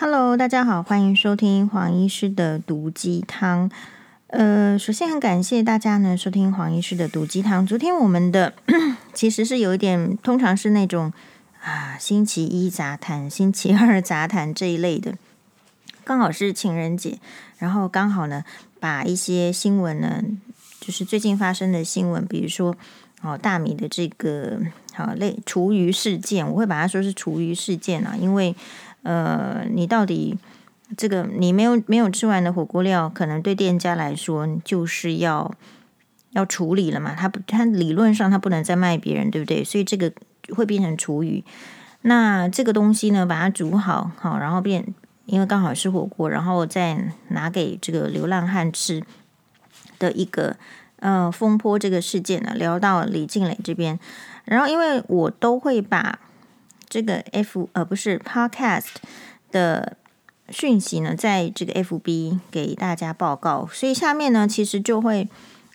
[0.00, 3.68] Hello，大家好，欢迎收听黄医师的毒鸡汤。
[4.28, 7.66] 呃，首先很感谢大家呢收听黄医师的毒鸡汤。
[7.66, 8.54] 昨天我们的
[9.12, 11.12] 其实是有一点，通常是那种
[11.60, 15.14] 啊星期一杂谈、星期二杂谈这一类的，
[16.04, 17.18] 刚好是情人节，
[17.58, 18.44] 然后刚好呢
[18.78, 20.22] 把一些新闻呢，
[20.78, 22.76] 就是最近发生的新闻，比如说
[23.22, 24.60] 哦大米的这个
[24.94, 28.54] 好类厨余事件，我会把它说是厨余事件啊，因为。
[29.02, 30.36] 呃，你到底
[30.96, 35.54] 这个你没有没有吃完的火锅料，可能对店家来说就是要
[36.32, 37.14] 要处理了嘛？
[37.14, 39.62] 他不，他理论上他不能再卖别人，对不对？
[39.62, 40.12] 所以这个
[40.54, 41.44] 会变成厨余。
[42.02, 44.94] 那这个东西呢，把它煮好，好，然后变，
[45.26, 49.02] 因为刚好是火锅，然后再拿给这个流浪汉吃
[49.98, 50.56] 的一个
[51.00, 53.98] 呃风波这个事件呢，聊到李静蕾这边，
[54.44, 56.18] 然后因为我都会把。
[56.88, 58.86] 这个 F 呃不是 Podcast
[59.52, 59.96] 的
[60.48, 65.28] 讯息呢，在这个 FB 给大家报告，所以下面呢，其实就会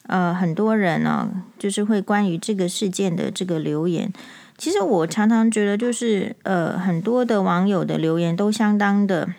[0.08, 4.12] 呃很多人呢，就是会关于这个事件的这个留言。
[4.58, 9.34] 其实我常常觉得，就是呃很多的网友的留言都相当的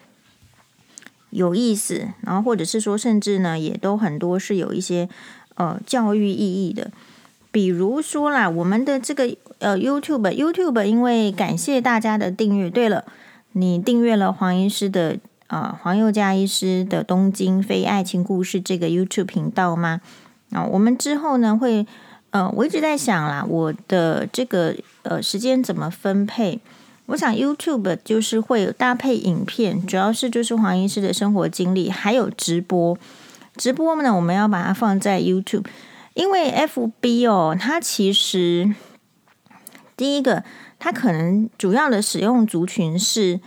[1.31, 5.09] 有意思，然后或者是说，甚至呢，也都很多是有一些
[5.55, 6.91] 呃教育意义的。
[7.51, 12.69] 比如说啦，我们的这个呃 YouTube，YouTube，因为感谢大家的订阅。
[12.69, 13.03] 对了，
[13.53, 20.03] 你订阅了黄医师的啊、呃、黄宥嘉医师的东京非爱情故事这个 YouTube 频道吗？
[20.53, 21.87] 啊、我们之后呢会
[22.31, 26.61] 呃，我一直在想啦，我的这个呃时间怎么分配？
[27.07, 32.99] 我想 YouTube 就是会有搭配影片，主要是就是黄医师的生活经历，还有直播。
[33.57, 35.65] 直播呢，我们要把它放在 YouTube。
[36.15, 38.73] 因为 FB 哦，它其实
[39.97, 40.43] 第一个，
[40.79, 43.41] 它可能主要的使用族群是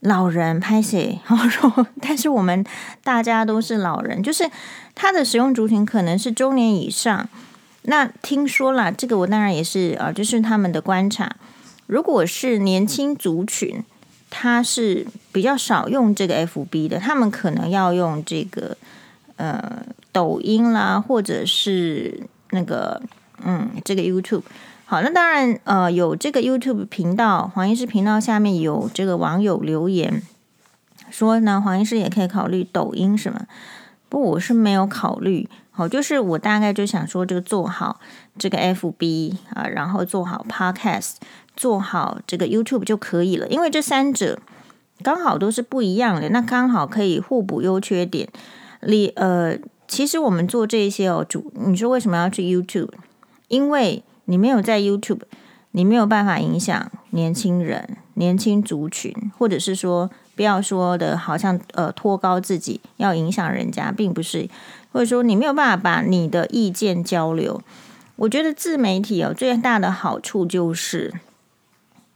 [0.00, 2.64] 老人拍摄，然后，但是我们
[3.02, 4.50] 大家都是老人，就是
[4.94, 7.28] 它的使用族群可能是中年以上。
[7.82, 11.36] 那听说了，这个我当然也是啊，就是他们的观察。
[11.86, 13.84] 如果是年轻族群，
[14.28, 18.76] 他是比较少用这个 FB 的，他们可能要用这个
[19.36, 19.84] 呃。
[20.16, 23.02] 抖音啦，或者是那个
[23.44, 24.40] 嗯，这个 YouTube。
[24.88, 30.22] 好，那当然呃，有这个 YouTube 频道，黄医师频道下面有这个网友留言
[31.10, 33.46] 说呢，黄医师也可以考虑抖音什么。
[34.08, 35.48] 不我是没有考虑。
[35.72, 37.98] 好，就是我大概就想说，这个做好
[38.38, 41.14] 这个 FB 啊，然后做好 Podcast，
[41.56, 43.48] 做好这个 YouTube 就可以了。
[43.48, 44.38] 因为这三者
[45.02, 48.28] 刚好都是不一样的，那刚好可以互补优缺点。
[48.82, 49.58] 你呃。
[49.88, 52.88] 其实我们做这些哦，主你说为什么要去 YouTube？
[53.46, 55.22] 因为你没有在 YouTube，
[55.72, 64.48] 你没有办法影响年轻人、年轻族群，或者是说不要说的好像呃托高自己要影响人家，并不是，
[64.92, 67.62] 或者说你没有办法把你的意见交流。
[68.16, 71.12] 我觉得自媒体哦最大的好处就是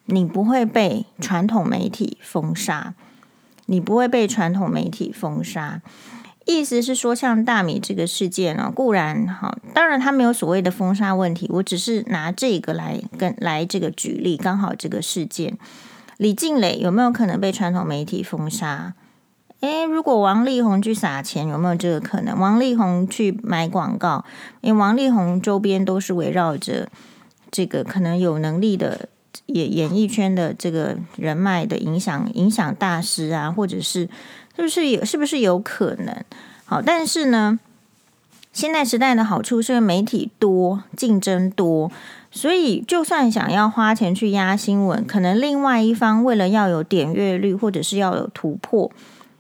[0.07, 2.95] 你不会被传统媒体封杀，
[3.67, 5.83] 你不会被传统媒体封杀。
[6.47, 11.47] 意思是说，像大米这个事件呢，固然好，当然他没有所谓的封杀问题。
[11.51, 15.59] 我只是拿这个来跟来这个举例，刚好这个事件，
[16.17, 18.95] 李静蕾有没有可能被传统媒体封杀？
[19.61, 22.37] 诶，如果王力宏去撒钱，有没有这个可能？
[22.37, 24.25] 王力宏去买广告，
[24.63, 26.89] 因为王力宏周边都是围绕着
[27.51, 29.11] 这个可能有能力的
[29.47, 34.09] 演演艺圈的这个人脉的影响影响大师啊，或者是。
[34.57, 35.05] 是不是有？
[35.05, 36.25] 是不是有可能？
[36.65, 37.59] 好，但是呢，
[38.53, 41.91] 现在时代的好处是媒体多，竞争多，
[42.31, 48.91] 所以就算想要花钱去压新闻，可能另外一方为了要有点阅率，或者是要有突破，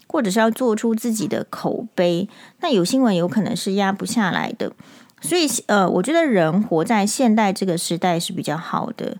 [0.06, 2.28] 或者是要做出自己的口碑，
[2.60, 4.72] 那有新闻有可能是压不下来的。
[5.20, 9.18] 所以，呃，我觉得人活在现代这个时代是比较好的。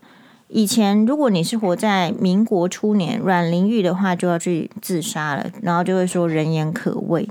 [0.53, 7.29] 以前，如果你是活在民国初年，阮玲玉的话就要去自杀了，然后就会说人言可畏。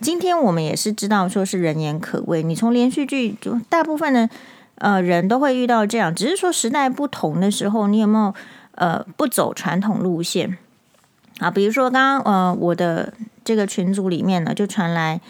[0.00, 2.42] 今天我们也是知道说是人言可畏。
[2.42, 4.30] 你从连续剧就大部分的
[4.76, 8.34] 呃人都会遇到这样，只是说时代不同的时候，你有没有
[8.76, 10.56] 呃不走传统路线
[11.40, 11.50] 啊？
[11.50, 13.12] 比如说刚刚呃我的
[13.44, 15.20] 这个群组里面呢，就传来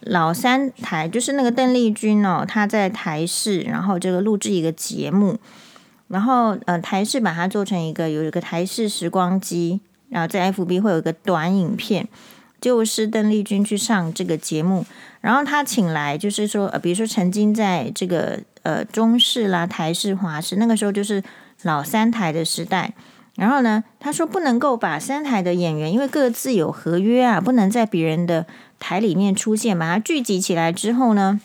[0.00, 5.38] 老三台，就是那个邓丽君哦，她在台视，然后这个录制一个节目。
[6.08, 9.80] 然后，呃，台视把它做成一个有一个台视时光机，
[10.10, 12.06] 然后在 FB 会有一个短影片，
[12.60, 14.84] 就是邓丽君去上这个节目，
[15.22, 21.22] 然后他请来就是说，呃，比如说曾经在这个呃中视啦、台视、华视那个时候就是
[21.62, 22.92] 老三台的时代，
[23.36, 28.46] 然后呢，他说不能够把三台的演员，因为各自有合约啊，不能在别人的
[28.78, 31.40] 台里面出现，把它聚集起来之后呢，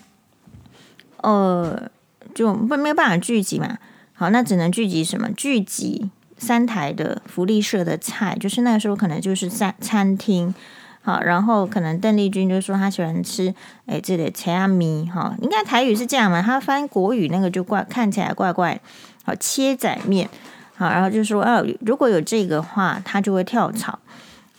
[1.22, 1.90] 呃，
[2.36, 3.78] 就不没有办法聚集嘛。
[4.20, 5.32] 好，那只能聚集什么？
[5.32, 10.54] 聚集三台的福利社的菜，就是那个时候可能就是餐餐厅。
[11.02, 13.56] 好，然后可能邓丽君就说她喜欢吃，
[13.86, 16.42] 哎，这里切阿米哈，应该台语是这样嘛？
[16.42, 18.82] 他翻国语那个就怪看起来怪怪。
[19.24, 20.30] 好，切仔面。
[20.76, 24.00] 好，然后就说啊，如果有这个话，他就会跳槽。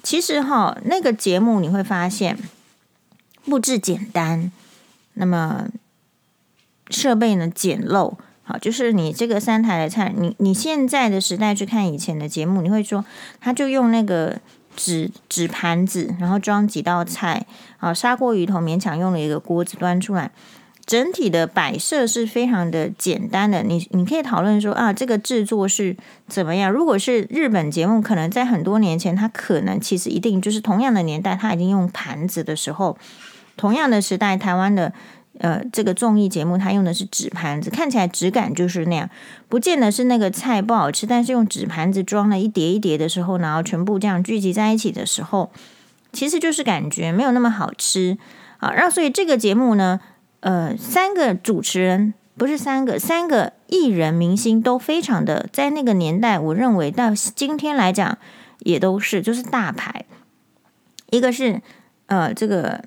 [0.03, 2.39] 其实哈，那个节目你会发现
[3.45, 4.51] 布置简单，
[5.13, 5.67] 那么
[6.89, 8.15] 设备呢简陋。
[8.51, 13.05] 好，就是你这个三台的菜，你你现在的时代去看以前的节目，你会说
[13.41, 14.41] 他就用那个
[14.75, 17.47] 纸纸盘子，然后装几道菜。
[17.79, 20.33] 好，砂锅鱼头勉强用了一个锅子端出来。
[20.85, 26.69] 整体的摆设是非常的简单的，你你可以讨论说啊，这个制作是怎么样？
[26.73, 32.99] 如果是日本节目，可能在很多年前，它可能其实一定就是同样的年代，它已经用盘子的时候，
[33.57, 34.93] 同样的时代，台湾的
[35.41, 39.11] 呃这个综艺节目，它用的是纸盘子，看起来质感就是那样，
[39.49, 45.51] 不见得是那个菜不好吃，但是用纸盘子装了一叠一叠的时候，然后全部这样聚集在一起的时候，
[46.13, 48.17] 其实就是感觉没有那么好吃
[48.59, 48.73] 啊。
[48.73, 50.01] 然后所以这个节目呢。
[50.43, 58.17] 呃，三个主持人不是三个，三个艺人明星都非常的，在那个年代，我认为到今天来讲
[58.61, 60.07] 也都是就是大牌。
[61.11, 61.61] 一个是
[62.07, 62.83] 呃这个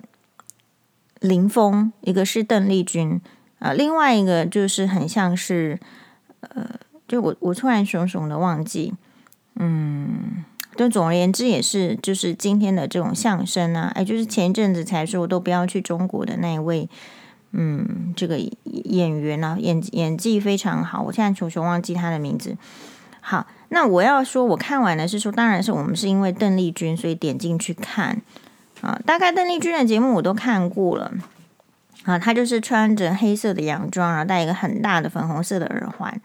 [1.24, 3.20] 林峰，一个是邓丽君
[3.60, 5.80] 啊，呃，另外一个就是很像是
[6.42, 6.70] 呃，
[7.08, 8.94] 就我我突然熊熊的忘记，
[9.56, 10.44] 嗯，
[10.75, 16.90] 就总而言之也是就是今天的这种相声啊，哎，就是前一阵子才说都不要去中国的那一位。
[17.56, 21.04] 嗯，这个演员呢、演演技非常好。
[21.04, 22.58] 我现在穷穷忘记他的名字。
[23.22, 28.20] 好，那我要说，我看完的是说，当然是我们是因为邓丽君，所以点进去看
[28.83, 29.01] 啊。
[29.06, 31.12] 大概邓丽君的节目我都看过了
[32.03, 32.19] 啊。
[32.19, 36.21] 她就是穿着黑色的洋装，然后戴一个很大的粉红色的耳环，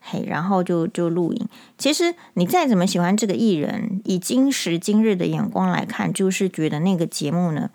[0.00, 1.48] 嘿，然后就就录影。
[1.76, 7.68] 其实你再怎么喜欢这个艺人，以今时今日的眼光来看，就是觉得那个节目呢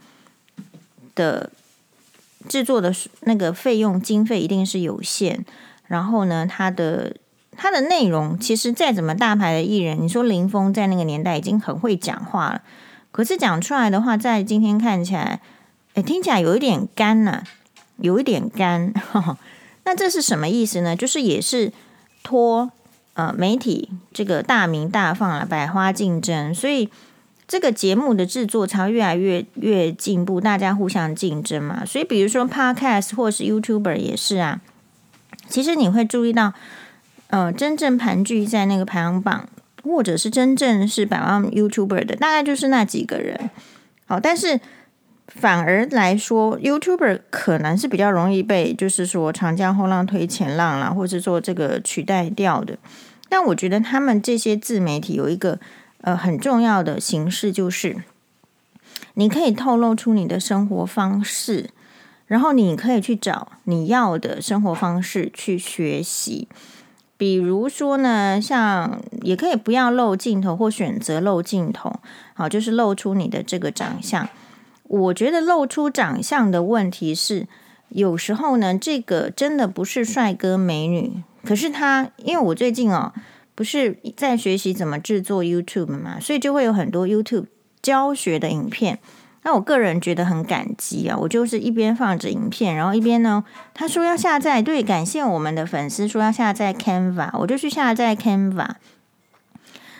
[1.13, 1.51] 的。
[2.45, 5.45] 制作的那个费用经费一定是有限，
[5.87, 7.15] 然后呢，它的
[7.55, 12.61] 它的内容其实再怎么大牌的艺人，你说林峰在那个年代已经很会讲话了，
[13.13, 15.39] 可是讲出来的话，在今天看起来，
[15.94, 17.42] 哎，听起来有一点干呐、
[18.00, 18.92] 有一点干。
[19.12, 19.38] 呵呵，
[19.86, 20.94] 那这是什么意思呢？
[20.94, 21.71] 就是也是
[22.24, 22.69] 托
[23.13, 26.89] 呃媒体这个大鸣大放了，百花竞争，所以。
[27.45, 31.86] 这个节目的制作才越来越越进步，大家互相竞争嘛。
[31.86, 34.62] 所以，比如说 Podcast 或是 YouTuber 也是啊。
[35.50, 36.54] 其实你会注意到，
[37.27, 39.48] 呃，真正盘踞在那个排行榜，
[39.83, 43.50] 或者是真正是百万 YouTuber 的，大概就是那几个人。
[44.07, 44.59] 好，但是
[45.27, 52.77] 反而来说，YouTuber 可能是比较容易被，就是说长江后浪推前浪啦，或者说这个取代掉的。
[53.30, 55.59] 但我觉得他们这些自媒体有一个。
[56.06, 58.03] 呃，很重要的形式就是，
[59.13, 61.69] 你可以透露出你的生活方式，
[62.27, 66.50] 然后你可以去找你要的生活方式去学习。
[67.18, 72.00] 比如说呢，像也可以不要露镜头或选择露镜头，
[72.33, 74.27] 好，就是露出你的这个长相。
[74.84, 77.48] 我觉得露出长相的问题是，
[77.89, 83.13] 有时候呢，这个真的不是帅哥美女，可是他，因为我最近哦。
[83.55, 87.46] 不是在学习怎么制作 YouTube 嘛，所以就会有很多 YouTube
[87.84, 88.98] 教学的影片。
[89.43, 98.69] 那我个人觉得很感激啊，我就是一边放着影片，然后一边呢，他说要下载，对，感谢我们的粉丝说要下载 Canva，我就去下载 Canva。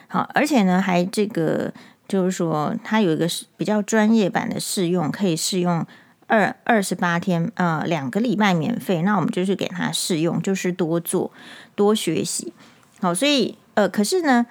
[0.08, 1.74] 好，而且呢，还这个
[2.08, 5.86] 就是说，它有一个比较专业版的试用，可以试用
[6.28, 9.02] 二二十八天，呃，两个礼拜免费。
[9.02, 11.32] 那我们就去给他试用，就是多做
[11.76, 12.54] 多学习。
[13.02, 14.46] 好，所以呃，可是呢，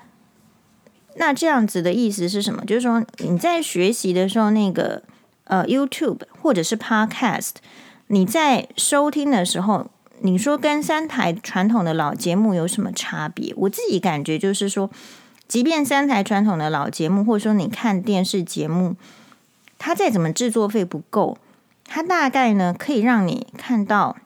[1.16, 2.64] 那这样子的意思是什么？
[2.64, 5.02] 就是说你在学习的时候，那个
[5.44, 7.52] 呃，YouTube 或者是 Podcast，
[8.08, 9.90] 你在收听的时候，
[10.20, 13.52] 你说跟三台传统的老节目有什么差别？
[13.56, 14.90] 我自己感觉就是说，
[15.46, 18.96] 即便三台传统的老节目，或者说你看电视节目，
[19.78, 21.38] 它再怎么制作费不够，
[21.84, 24.16] 它大概呢可以让你看到。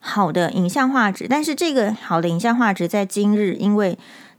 [0.00, 3.98] 好的影像画质，但是这个好的影像画质在今日，因为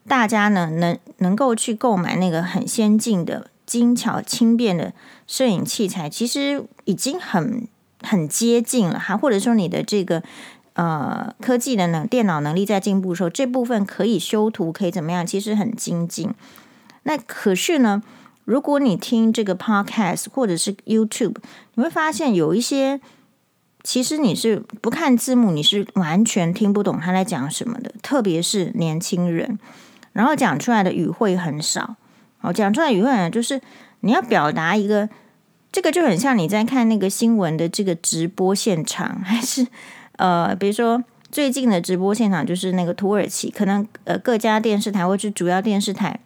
[0.10, 4.92] 大家呢能能够去购买那个很先进的、精巧轻便的
[5.26, 7.68] 摄影器材，其实已经很
[8.02, 9.16] 很接近了哈。
[9.16, 10.22] 或者说你的这个
[10.74, 15.26] 呃科技的能电脑能力在进步的时候，这部分可以修图，可以怎么样？
[15.26, 16.34] 其实很精进。
[17.04, 18.04] 那可是呢，
[18.44, 21.36] 如果你听这个 podcast 或者是 YouTube，
[21.76, 23.00] 你会发现有一些。
[23.82, 29.58] 其实你是不看字幕，你是完全听不懂他在讲什么的，特别是年轻人，
[30.14, 31.96] 然后讲出来的语汇很少。
[32.42, 33.60] 哦，讲出来语汇呢，就是
[34.02, 35.10] 你要表达一个，
[35.72, 39.68] 这个就很像你在看那个新闻的这个直播现场，还是
[40.18, 46.20] 呃，比如说最近的直播现场就是那个土耳其，可能呃各家电视台或是主要电视台。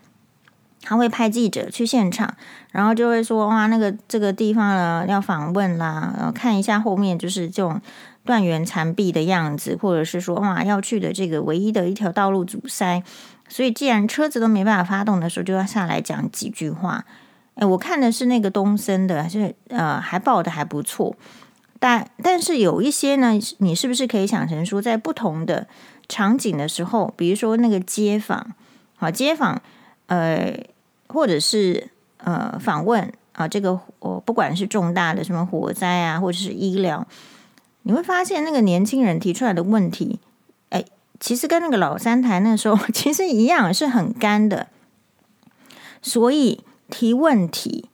[0.85, 2.35] 他会派记者去现场，
[2.71, 7.79] 然后就会说：“哇，那个这个地方呢要访问啦，然后看一下后面就是这种
[8.25, 13.01] 断垣残壁的样子，或者是说哇要去的这个唯一的一条道路阻塞，
[13.47, 17.05] 所以既然车子都没办法发动的时候，就要下来讲几句话。”
[17.55, 21.15] 诶，我看的是那个东森的，是呃还报的还不错，
[21.79, 25.67] 但但是有一些呢，你是不是可以想成说，在不同的
[26.07, 28.53] 场景的时候，比如说那个街访，
[28.95, 29.61] 好街访，
[30.07, 30.53] 呃。
[31.09, 37.05] 或者是呃访问啊，这个我不管是重大的什么火灾啊，或者是医疗，
[37.83, 40.19] 你会发现那个年轻人提出来的问题，
[41.23, 44.67] 其实跟那个老三台那时候 其实一样，是很干的。
[46.01, 47.89] 所以提问题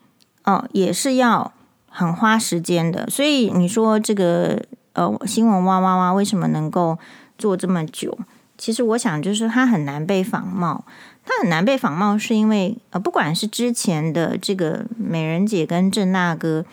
[0.46, 1.54] 哦，也是要
[1.90, 3.08] 很花时间的。
[3.08, 6.98] 所以你说这个呃新闻哇哇哇为什么能够
[7.38, 8.18] 做这么久？
[8.58, 10.84] 其实我想就是它很难被仿冒。
[11.24, 16.66] 它很难被仿冒，是因为呃，不管是之前的这个美人姐跟郑大哥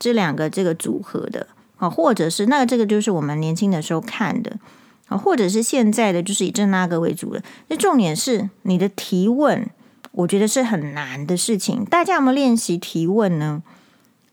[0.00, 1.46] 这两个这个组合的
[1.78, 4.58] 哦，或者是那这个就是我们年轻的时候看的
[5.06, 7.42] 啊，或者是现在的就是以郑大哥为主的。
[7.68, 9.68] 那重点是你的提问，
[10.12, 11.84] 我觉得是很难的事情。
[11.84, 13.62] 大家有没有练习提问呢？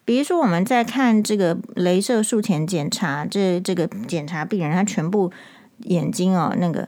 [0.04, 5.32] 比如说我们在看这个镭射术前检查，这这个检查病人他全部
[5.80, 6.88] 眼睛哦那个。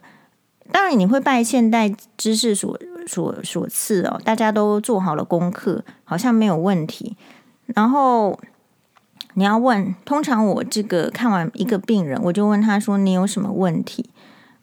[0.71, 7.15] 当然，你会拜现代知识所所所赐哦，大家都做好了功课，好像没有问题。
[7.67, 8.39] 然后
[9.35, 14.09] 你要问，通常我这个看完一个病人，我就问他说：“你有什么问题？”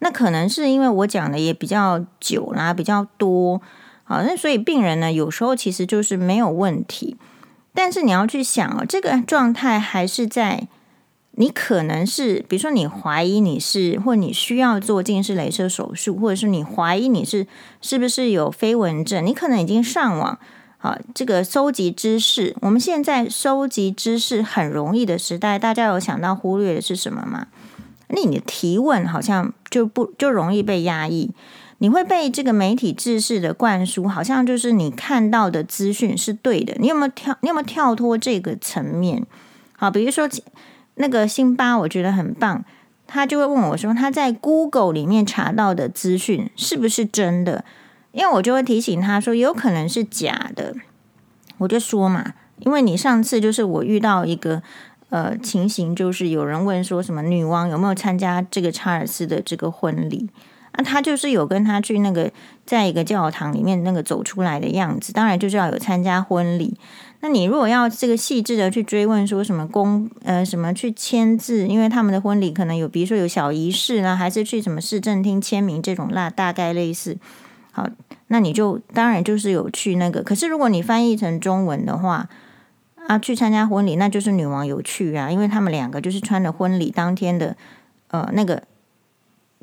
[0.00, 3.60] 那可能是因为我讲的也比较久啦，比较多，
[4.04, 7.16] 好，那所以病人呢，有时候其实就是没有问题。
[7.74, 10.68] 但是你要去想哦，这个状态还是在。
[11.34, 17.46] 你可能是，比如说你怀疑你是，或你需要做近视雷射手术，或者是你怀疑你是
[17.80, 20.38] 是不是有飞蚊症，你可能已经上网
[20.82, 22.56] 好，这个收集知识。
[22.62, 27.48] 我们现在收集知识很容易的时代，大家有想到忽略的是什么吗？
[28.08, 31.30] 那你的提问好像就不就容易被压抑，
[31.78, 36.74] 你会被这个媒体知识的灌输，好像就是你看到的资讯是对的。
[36.78, 37.36] 你有没有跳？
[37.42, 39.24] 你有没有跳脱这个层面？
[39.76, 40.28] 好，比如说。
[40.96, 42.62] 那个辛巴我觉得很棒，
[43.06, 47.64] 他就会问我说，他在 Google 里面查到的资讯是不是真的？
[48.12, 50.74] 因为我就会提醒他说，有可能是假的。
[51.58, 54.62] 我就说嘛，因为你上次就是我遇到一个
[55.10, 60.30] 呃情形，就是有人问说什么女王有没有参加这个查尔斯的这个婚礼
[60.72, 60.82] 啊？
[60.82, 62.30] 他就是有跟他去那个
[62.64, 66.76] 在一个教堂里面那个走出来的样子，当然就是要有参加婚礼。
[67.20, 77.18] 那你如果要这个细致的去追问，说什么公呃什么去签字，因为他们的婚礼可能有，比如说有小仪式呢，还是去什么市政厅签名这种，那大概类似。
[77.80, 77.88] 好，
[78.26, 80.22] 那你就当然就是有去那个。
[80.22, 82.28] 可是如果你翻译成中文的话，
[83.06, 87.56] 啊，去参加婚礼，那就是女王有去啊，因为他们两个就是穿的婚礼当天的
[88.08, 88.62] 呃那个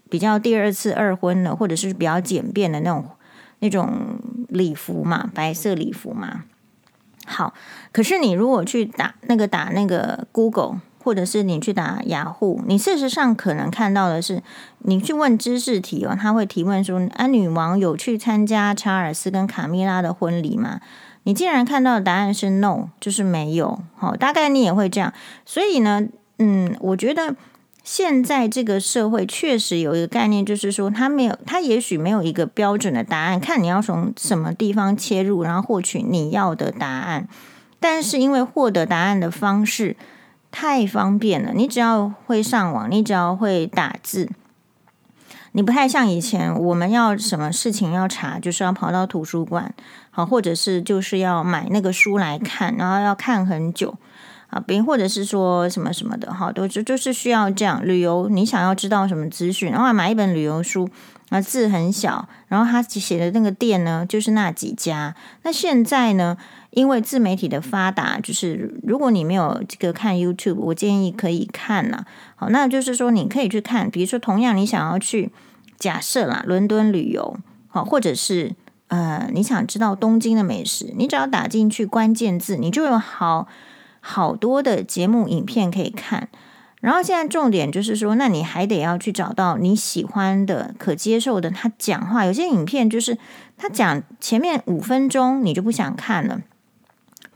[0.10, 3.06] 比较第二次二婚的，或者是比较简便的那种
[3.60, 4.20] 那种
[4.50, 6.46] 礼服嘛，白色礼服嘛。
[7.26, 7.54] 好，
[7.92, 14.44] 可是你如果去打那个打那个 Google，或者是你去打雅虎，你事实上可能看到的是，
[14.80, 20.82] 你去问知识题哦，他会提问说：“啊，女王有去参加查尔斯跟卡米拉的婚礼吗？”
[21.24, 23.80] 你竟然看到的答案是 “no”，就是没有。
[23.96, 25.14] 好，大概你也会这样。
[25.46, 26.06] 所以呢，
[26.40, 27.38] 嗯，我觉得。
[27.86, 37.30] 现在这个社会确实有一个概念，就是说，他没有，他也许没有一个标准的答案，看你要从什么地方切入，然后获取你要的答案。
[37.80, 39.96] 但是因为获得答案的方式
[40.52, 44.30] 太方便了，你只要会上网，你只要会打字，
[45.52, 49.74] 你不太像以前，我们要什么事情要查，就是要跑到图书馆，
[50.12, 53.96] 好，或者是就是要买那个书来看，然后要看很久。
[54.50, 58.30] 啊，别或者是说什么什么的好，都就就是需要这样旅游。
[58.30, 60.90] 你想要知道什么资讯，然后买一本旅游书，
[61.28, 65.14] 啊，字很小，然后他写的那个店呢，就是那几家。
[65.44, 66.38] 那现在呢，
[66.72, 72.06] 因为自媒体的发达，就是如果你没有这个看 YouTube，我建议可以看呐。
[72.36, 75.32] 好，那就是说你可以去看，比如说同样你想要去
[75.80, 78.54] 假设啦，伦敦旅游，好，或者是
[78.90, 83.48] 呃你想知道东京的美食，你只要打进去关键字，你就有好
[84.00, 86.30] 好多的节目影片可以看。
[86.80, 91.50] 然后现在重点就是说，那你还得要去找到你喜欢的、可接受的。
[91.50, 93.18] 他讲话有些影片就是
[93.58, 96.42] 他讲前面五分钟你就不想看了，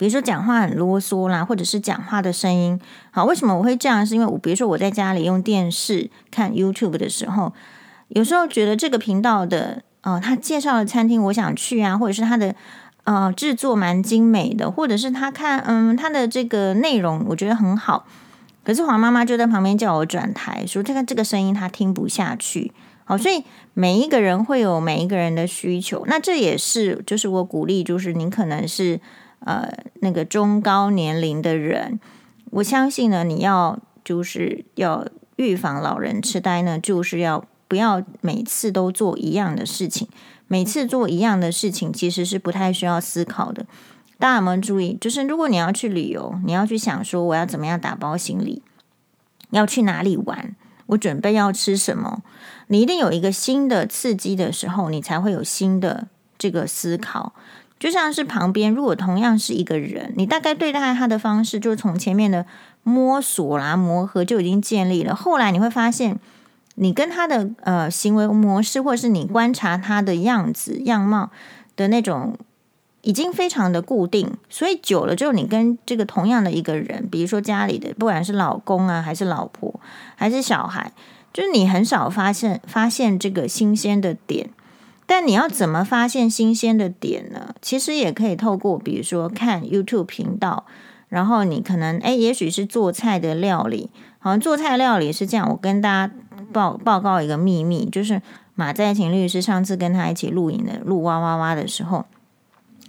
[0.01, 2.81] 比如说讲话很啰嗦啦，或者是讲话的声音。
[3.12, 4.03] 好，为什么我会这样？
[4.03, 7.53] 是因为我比如说我在家里用电视看 YouTube 的时候，
[8.08, 12.55] 有时候觉得这个频道的呃，他介绍的餐厅我想去啊，或者是他的
[13.03, 18.08] 呃制作蛮精美的，或者是他看嗯他的这个内容我觉得很好。
[18.63, 22.72] 可是黄妈妈就在旁边叫我转台，说这个这个声音她听不下去。
[23.05, 23.43] 好，所以
[23.75, 26.03] 每一个人会有每一个人的需求。
[26.08, 29.00] 那这也是就是我鼓励，就是您可能是
[29.41, 29.71] 呃
[30.01, 32.00] 那个中高年龄的人，
[32.51, 35.05] 我相信呢，你要就是要
[35.36, 40.07] 预防老人痴呆呢，就是要不要每次都做一样的事情，
[40.48, 43.65] 每次做一样的事情其实是不太需要思考的。
[44.19, 44.95] 大家有没有注意？
[45.01, 48.62] 就是如果你要去旅游，你要去想说我要怎么样打包行李，
[49.50, 50.55] 要去哪里玩，
[50.88, 52.21] 我准备要吃什么，
[52.67, 56.07] 你一定有一个新的刺激的时候，你才会有新的
[56.38, 57.33] 这个思考。
[57.81, 62.45] 就像是旁边，如果同样是一个人，你大概对待他的方式，就是从前面的
[62.83, 65.15] 摸索啦、磨合就已经建立了。
[65.15, 66.19] 后来你会发现，
[66.75, 71.31] 你跟他的呃行为模式，或者是你观察他的样子、样貌
[71.75, 72.38] 的那种。
[73.03, 79.79] 已经非常的固定，所以久了之后，你跟这个同样的一个人，比如说家里的，不管是老公啊，还是老婆，
[80.15, 80.91] 还是小孩，
[81.33, 84.51] 就是你很少发现发现这个新鲜的点。
[85.12, 87.53] 但你要怎么发现新鲜的点呢？
[87.62, 90.65] 其实也可以透过，比如说看 YouTube 频道，
[91.10, 93.89] 然后你可能诶，也许是做菜的料理，
[94.20, 95.50] 好像做菜料理是这样。
[95.50, 96.13] 我跟大家
[96.53, 98.22] 报报告一个秘密，就是
[98.56, 102.06] 马在勤律师上次跟他一起录影的录哇哇哇的时候。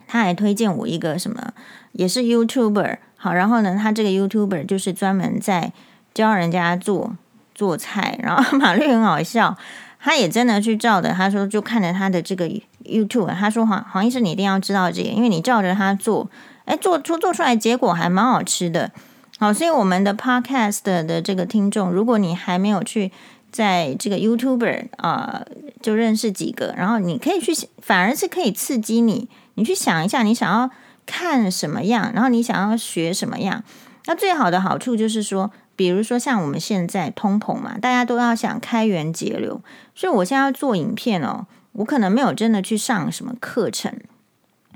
[0.06, 1.52] 他还推荐我一个什么，
[1.90, 5.72] 也是 YouTuber，好，然后呢，他这个 YouTuber 就是专门在
[6.14, 7.16] 教人家做
[7.52, 9.56] 做菜，然后 马律很好笑，
[10.02, 12.48] 他也真的去照的，他说就看着他的这个
[12.84, 16.28] YouTube，他说黄黄医生你一定要知道这个，因为你照着他做，
[16.64, 18.90] 哎，做出做出来结果还蛮好吃的，
[19.38, 23.12] 好，所以我们的 Podcast 的这个听众，如果你还没有去
[23.52, 25.42] 在这个 YouTuber 啊、
[25.80, 29.28] 就认识几个，然后你可以去，反而是可以刺激你。
[29.54, 30.70] 你去想一下，你想要
[31.06, 33.62] 看什么样，然后你想要学什么样。
[34.06, 35.50] 那最好的好处就是说，
[35.82, 39.60] 比如说像我们现在通膨嘛，大家都要想开源节流，
[39.96, 43.92] 所以我现在要做影片哦，我可能没有真的去上什么课程，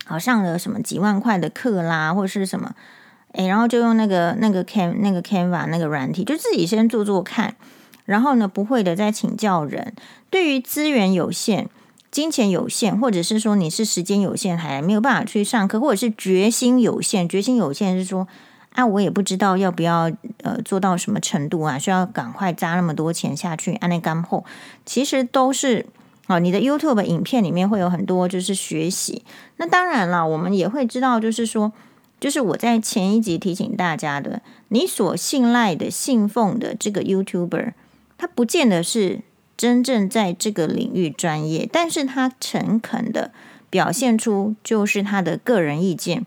[0.05, 2.75] 好上了什么几万块的课啦，或者是什么，
[3.35, 7.55] 诶，然后就用那个那个 Can 那个 Canva 那个软体，就自己先做做看，
[8.05, 9.95] 然后呢，不会的再请教人。
[10.29, 11.69] 对于资源有限。
[12.09, 17.29] 金钱有限，或者是说你是时间有限，还没有办法去上课，或者是决心有限。
[17.29, 18.27] 决心有限是说，
[18.77, 20.09] 啊，我也不知道要不要
[20.43, 23.75] 呃做到什么程度啊，需要赶快砸那么多钱下去。
[23.75, 24.45] 按那干货，
[24.85, 25.85] 其实都是
[26.29, 29.25] 啊，你的 YouTube 影片里面会有很多就是学习。
[29.57, 31.73] 那当然了，我们也会知道，就是说，
[32.21, 37.73] 就是我在前一集提醒大家的，你所信赖的、信奉的这个 YouTuber，
[38.17, 39.23] 他不见得是。
[39.59, 43.33] 真正在这个领域专业，但是他诚恳的
[43.71, 46.27] 表现出就是他的个人意见。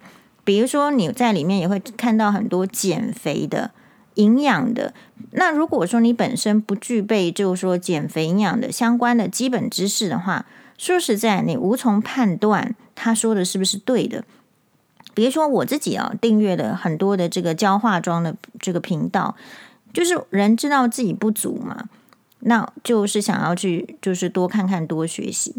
[0.49, 3.69] 比如说你在里面也会看到很多减肥的、
[4.15, 4.95] 营养的。
[5.33, 14.23] 那如果说你本身不具备，就是说减肥营养的相关的基本知识的话，说实在，你无从判断他说的是不是对的。
[15.13, 19.35] 比如说我自己啊，订阅了很多的这个教化妆的这个频道，
[19.93, 21.87] 就是人知道自己不足嘛。
[22.39, 25.57] 那就是想要去，就是多看看，多学习。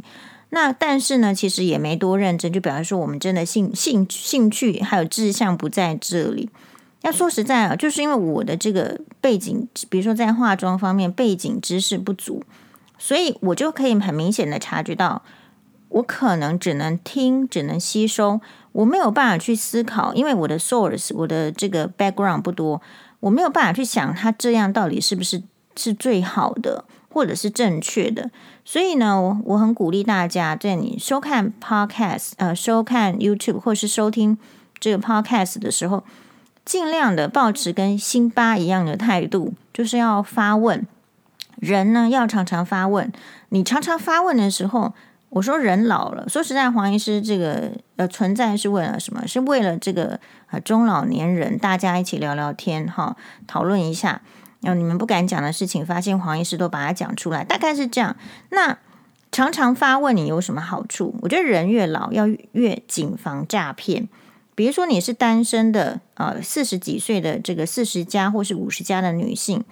[0.50, 6.50] 那但是呢，其实也没多认真，就表示说我们真的兴兴兴趣还有志向不在这里。
[7.02, 12.44] 要说实在啊，就是因为我的这个背景，比如说在化妆方面背景知识不足，
[12.98, 15.22] 所以我就可以很明显的察觉到，
[15.88, 18.40] 我可能只能听，只能吸收，
[18.72, 22.82] 我没有办法去思考，因为我的 source，我的这个 background 不多，
[23.20, 25.42] 我没有办法去想它这样到底是不是。
[25.76, 28.30] 是最好的，或者是正确的，
[28.64, 34.38] 所以呢，我我很鼓励大家，在你收看 podcast，呃，收看 YouTube 或是收听
[34.78, 36.04] 这个 podcast 的时候，
[36.64, 40.86] 尽量的保持跟辛巴一样的态度，就是要发问。
[41.56, 43.12] 人呢，要常常发问。
[43.50, 44.94] 你常常发问的时候，
[45.28, 49.26] 我说人老了，说实在，黄医师这个呃存在是为了什么？
[49.26, 50.18] 是为了这个
[50.50, 53.14] 呃中老年人大家一起聊聊天哈，
[53.46, 54.22] 讨论一下，
[54.60, 58.16] 然后你们不敢讲的事情，发现黄医师都把它讲出来，大概是这样。
[58.50, 58.78] 那
[59.32, 61.14] 常常发问你有什么好处？
[61.22, 64.08] 我觉得人越老要越谨防诈骗。
[64.54, 69.64] 比如说你是单身的呃四十几岁的这个四十加或是五十加的女性，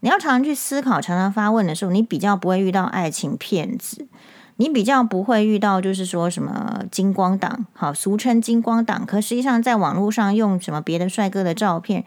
[0.00, 4.08] 你要常常去思考，常常发问的时候，你比较不会遇到爱情骗子。
[4.56, 12.04] 你比较不会遇到，就是说什么金光党，好，俗称金光党，可实际上在网络上用什么别的帅哥的照片，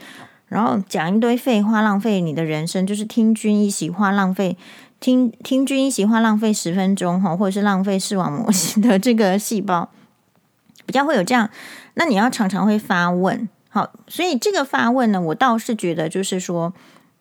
[0.47, 4.57] 然后讲一堆废话，浪费你的人生，就是听君一席话，浪费
[4.99, 8.49] 听听君一席话，浪费十分钟，哈，或者是浪费视网膜
[8.81, 9.89] 的这个细胞，
[10.85, 11.49] 比较会有这样。
[11.95, 16.73] 那你要常常会发问，好，所以这个发问呢，我倒是觉得就是说，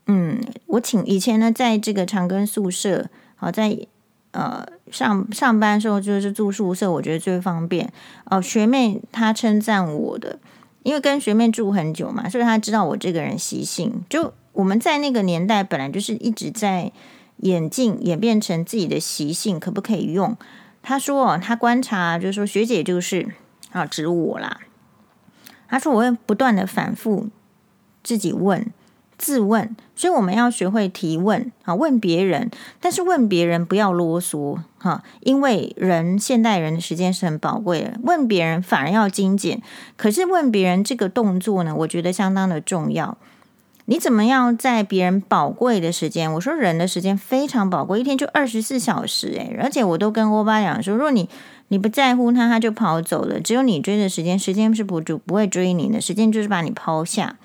[0.07, 3.87] 嗯，我请以前呢，在这个长庚宿舍，好在。
[4.37, 7.93] 呃，上上班的时候就是住宿舍，我觉得最方便。
[8.25, 10.41] 哦、学妹她称赞我的，
[10.85, 14.05] 因为跟学妹住很久嘛，所以她知道我这个人习性。
[14.09, 16.93] 就我们在那个年代，本来就是一直在
[17.39, 20.37] 演进，演变成自己的习性，可不可以用？
[20.83, 23.35] 她说，她观察，就是说学姐就是
[23.73, 24.61] 啊，指我啦。
[25.67, 27.29] 她说我会不断的反复
[28.05, 28.71] 自己问。
[29.19, 32.51] 自问，所以我们要学会提问啊，问别人，
[32.81, 39.63] 但是问别人不要啰嗦哈，因为人现代人的时间是很宝贵的，问别人反而要精简。
[39.97, 43.17] 可是问别人这个动作呢，我觉得相当的重要。
[43.87, 46.33] 你怎么样在别人宝贵的时间？
[46.33, 51.29] 我说人的时间非常宝贵，一天就二十四小时诶，而且我都跟欧巴讲说，如果你
[51.69, 53.39] 你不在乎他，他就跑走了。
[53.39, 57.37] 只有你追的时间，时间是不就不会追你的，时间就是把你抛下。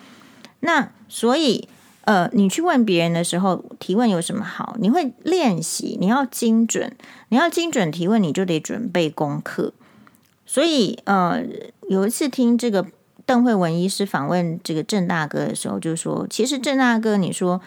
[0.61, 1.67] 那所以，
[2.05, 4.77] 呃，你去问别人的时候，提问有什么好？
[4.79, 6.95] 你会练习，你要精准，
[7.29, 9.73] 你要精准提问，你就得准备功课。
[10.45, 11.43] 所以，呃，
[11.89, 12.85] 有一次听这个
[13.25, 17.61] 邓惠文医师访问这个郑大哥的时候，就说，其实郑大哥，你说，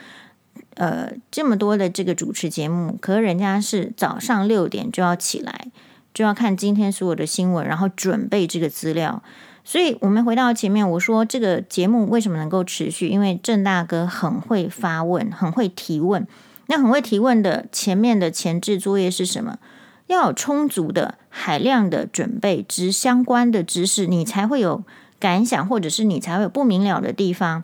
[0.75, 5.69] 呃，这么多的这个主持节目，可是人家是早上六点就要起来，
[6.15, 9.23] 就要看今天所有的新闻，然后准备这个资料。
[9.65, 13.09] 所以，我们回到前面，我说这个节目为什么能够持续？
[13.09, 16.27] 因为郑大哥很会发问，很会提问。
[16.67, 19.59] 那很会提问的前面的前置作业是什么？
[20.07, 24.83] 要有充足的海量的准备之相关的知识，你才会有
[25.21, 27.63] 感想，或者是你才会有不明了的地方。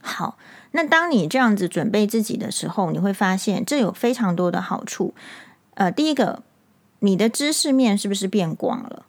[0.00, 0.38] 好，
[0.70, 5.12] 那当你这样子准备自己的时候，你会发现这有非常多的好处。
[5.74, 6.42] 呃，第一个，
[7.00, 9.05] 你的知识面是不是变广了？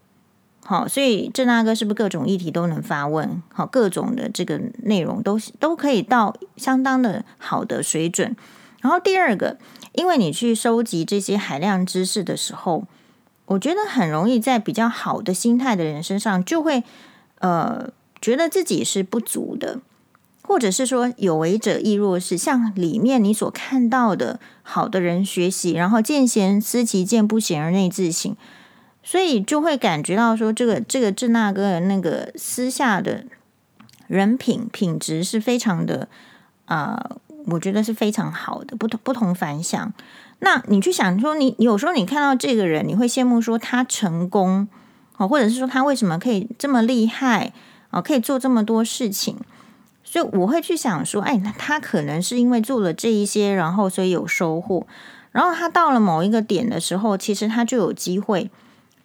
[0.69, 3.41] 好，所以郑大哥是不是各种议题都能发问？
[3.53, 8.35] 好，各种的这个内容都都可以到相当的好的水准。
[8.81, 9.57] 然后第二个，
[9.93, 12.83] 因为你去收集这些海量知识的时候，
[13.45, 16.83] 我觉得很容易在比较好的心态的人身上，就会
[17.39, 17.89] 呃
[18.21, 19.79] 觉得自己是不足的，
[20.43, 28.35] 或者是说有为者亦若是，向里面你所看到的好的人学习，然后见贤思齐，见不贤而内自省。
[29.09, 33.23] 所以就会感觉到说，这个这个郑大哥的那个私下的
[34.07, 36.09] 人品品质是非常的
[36.65, 37.11] 啊、
[37.45, 39.93] 我觉得是非常好的，不同不同凡响。
[40.39, 44.67] 那你去想说你，你有时候你看到这个人，你会羡慕说他成功
[45.15, 47.53] 哦，或者是说他为什么可以这么厉害
[47.91, 49.37] 哦，可以做这么多事情。
[50.03, 54.85] 所以我会去想说，哎，那他可能是因为做了这一些，然后所以有收获，
[55.31, 58.51] 然后他到了某一个点的时候，其实他就有机会。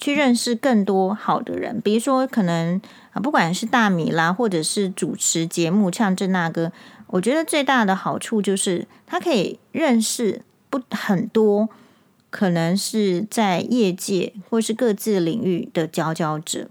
[0.03, 2.81] 去认识更多好的人，比如说可能
[3.13, 6.73] 啊，不管是大米啦，或者是主持节目像郑大哥，
[7.07, 11.69] 我觉得最大的好处就是他可以认识不很多，
[12.31, 16.69] 可能是在业界或是各自领域的佼佼者，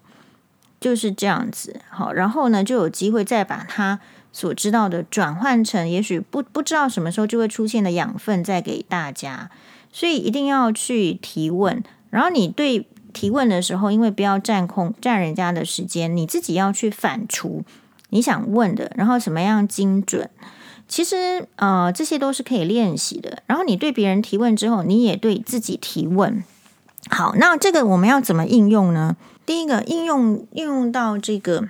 [0.82, 1.80] 就是这样子。
[1.88, 4.02] 好，然后呢，就有机会再把他
[4.34, 9.50] 所知道的转换成，也许不不知道什么时候就会出现的养分，再给大家。
[9.94, 12.86] 所以一定要去提问，然后你对。
[13.14, 17.62] 提问的时候，因为不要占空占人家的时间，你自己要去反刍
[18.10, 20.30] 你想问的，然后什么样精准，
[20.88, 23.44] 其实呃这些都是可以练习的。
[23.46, 26.44] 然后你对别人提问之后，你也对自己提问。
[27.10, 29.16] 好，那这个我们要怎么应用呢？
[29.46, 31.70] 第一个应用应用到这个。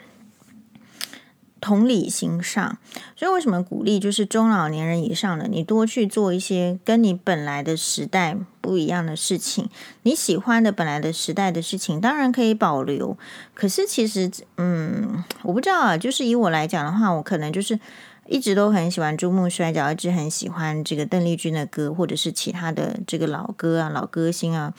[1.62, 2.78] 同理心上，
[3.15, 9.69] 所以为什么鼓励就是中老年人以上的，你多去做一些跟你本来的时代不一样的事情。
[10.02, 13.15] 你喜欢的本来的时代的事情，当然可以保留。
[13.54, 15.95] 可是其实，嗯，我不知道啊。
[15.95, 17.80] 就是以我来讲的话，我可能就是
[18.28, 24.74] 一直都很喜欢珠穆摔角，一直很喜欢这个邓丽君的歌，或者是其他的这个老歌啊、老歌星啊。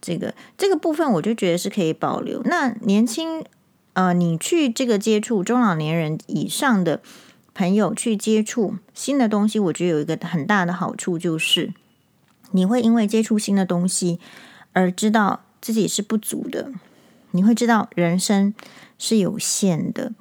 [0.00, 2.42] 这个这个部分，我就觉得是可以保留。
[2.42, 3.42] 那年轻
[3.94, 7.00] 呃，你去这个接触中老年人以上的
[7.54, 11.72] 朋友去接触新的东西，我觉得有一个很大的好处，就是
[12.50, 14.20] 你会因为接触新的东西
[14.72, 16.70] 而知道自己是不足的，
[17.30, 18.52] 你会知道人生
[18.98, 20.12] 是有限的。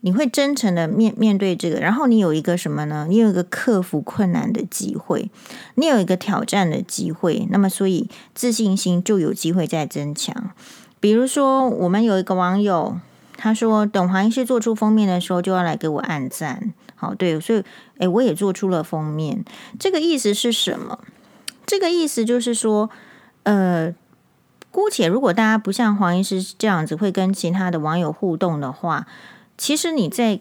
[0.00, 3.06] 你会真诚的面面对这个，然后你有一个什么呢？
[3.08, 5.28] 你有一个克服困难的机会，
[5.74, 10.52] 你有一个挑战的机会，那么所以自信心就有机会再增强。
[11.00, 13.00] 比如说，我们有一个网友，
[13.38, 16.74] 他说等黄医师做出封面的时候，就要来给我按赞。
[16.96, 17.64] 好，对，所以
[17.98, 19.44] 诶，我也做出了封面。
[19.78, 20.98] 这个意思是什么？
[21.64, 22.90] 这个意思就是说，
[23.44, 23.94] 呃，
[24.70, 29.06] 姑且如果大家不像黄医师这样子会跟其他的网友互动的话。
[29.56, 30.40] 其实你在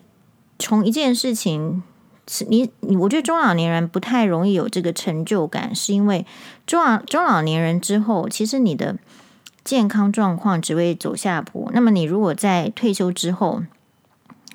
[0.60, 1.82] 从一件事情，
[2.48, 6.26] 你你，我觉得中老年人不太容易有这个成就感，是因为
[6.68, 8.96] 中老中老年人之后，其实你的
[9.68, 11.70] 健康状况只会走下坡。
[11.74, 13.64] 那么你如果在退休之后，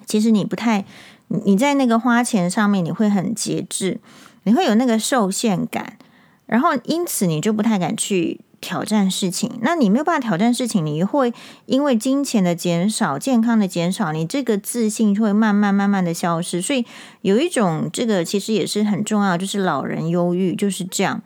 [0.06, 0.86] 其实你不太
[1.28, 4.00] 你在那个花钱上面你会很节制，
[4.44, 5.98] 你会有那个受限感，
[6.46, 8.40] 然后因此你就不太敢去。
[8.62, 11.34] 挑战事情，那你没有办法挑战事情，你会
[11.66, 16.62] 因为金钱的减少、健康的减少，你这个自信就会慢慢慢慢的消失。
[16.62, 16.86] 所以
[17.22, 21.20] 有一种这个其实也是很重要，就是老人忧郁，就是这样。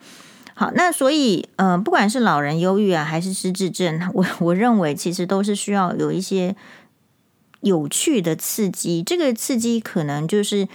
[0.59, 6.57] 好，那所以呃，不管是老人忧郁啊，还是失智症，我我认为其实都是需要有一些
[7.61, 9.03] 有趣的刺激。
[9.03, 10.67] 这个刺激可能就是，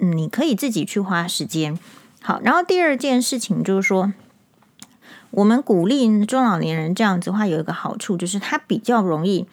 [0.00, 1.78] 你可以自己去花时间。
[2.22, 4.12] 好，然后第二件事情就是说。
[5.30, 9.46] 我们鼓励中老年人这样子的话，有一个好处，就是他比较容易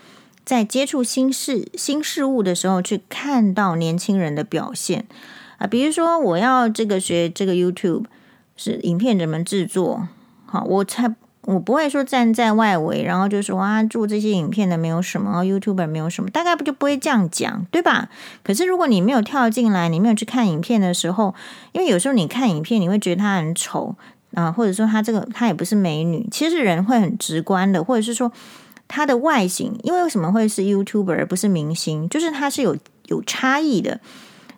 [0.45, 5.05] 在接触新事、新事物的时候，去看到年轻人的表现
[5.57, 5.67] 啊。
[5.67, 8.05] 比如说，我要这个学这个 YouTube
[8.55, 10.07] 是影片怎么制作，
[10.45, 18.09] 好，我才我不会说站在外围，然后就说啊，做这些影片的没有什么，YouTuber 没有什么，大概不就不会这样讲，对吧？
[18.43, 21.35] 可是如果你没有跳进来，你没有去看影片的时候，
[21.73, 23.95] 因为有时候你看影片，你会觉得它很丑。
[24.33, 28.29] 啊，或者说她这个她也不是美女，其实人会很直观的，或者是说
[28.85, 32.09] 她的外形，因为为什么会是 YouTuber 而不是明星？
[32.09, 34.01] 就是她是有有差异的。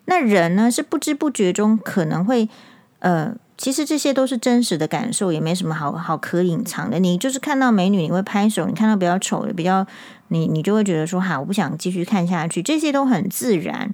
[0.05, 2.49] 那人呢是不知不觉中可能会
[2.97, 6.99] 呃，其实这些都是真实的感受，也没什么好好可隐藏的。
[6.99, 9.85] 你就是看到美女你会拍手，你看到比较丑的比较
[10.27, 13.93] 你你就会觉得说哈，我不想继续看下去，这些都很自然。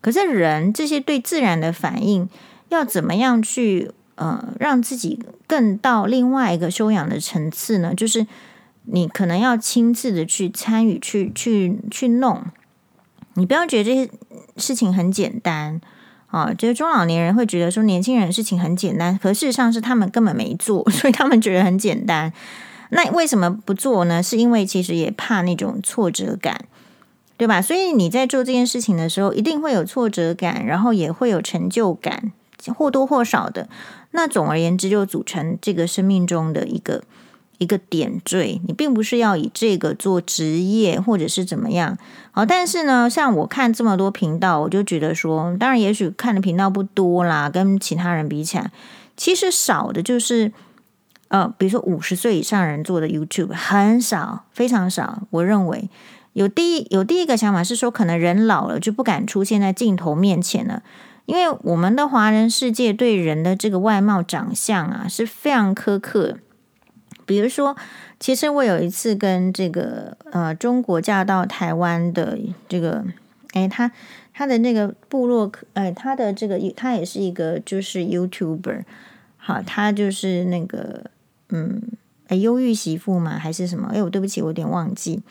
[0.00, 2.28] 可是人这些对自然的反应
[2.68, 3.90] 要怎么样去？
[4.16, 8.24] 呃，让自己更到另外一个修养的层次呢，就是
[8.84, 12.44] 你可能要亲自的去参与，去去去弄。
[13.34, 14.08] 你不要觉得这些
[14.56, 15.80] 事情很简单
[16.34, 22.32] 啊，就是中老年人会觉得说年轻人事情很简单，可事实上是他们根本没做， 所以他们觉得很简单。
[22.90, 24.20] 那为什么不做呢？
[24.20, 26.64] 是因为其实也怕那种挫折感，
[27.36, 27.62] 对吧？
[27.62, 32.32] 所以你在做这件事情的时候，一定会有挫折感，然后也会有成就感。
[32.74, 33.68] 或多或少的，
[34.12, 37.04] 那总而言之，就组成这个生命中的一个
[37.58, 38.60] 一个点缀。
[38.66, 41.96] 你并不是要以这个做职业，或者是怎么样。
[42.32, 48.70] 好，但是呢，像我看这么多频道，我就觉得说，当然，也许看的频道不多啦，跟其他人比起来，
[49.16, 50.52] 其实少的就是，
[51.28, 55.22] 呃，比如说五十岁以上人做的 YouTube 很少，非常少。
[55.30, 55.88] 我认为
[56.32, 60.82] 有第一有第一个想法是说，可能人老了就不敢出现在镜头面前了。
[61.26, 66.36] 因为我们的华人世界对人的这个外貌长相啊是非常苛刻。
[67.26, 67.76] 比如说，
[68.18, 73.04] 其实我有一次跟这个呃中国嫁到台湾的这个，
[73.52, 73.90] 哎，他
[74.32, 78.82] 他的那个部落，哎，他的这个他也是一个就是 YouTuber，
[79.36, 81.10] 好，他就是那个
[81.50, 81.82] 嗯，
[82.28, 83.90] 哎，忧郁媳妇嘛还是什么？
[83.92, 85.22] 哎，我对不起，我有点忘记。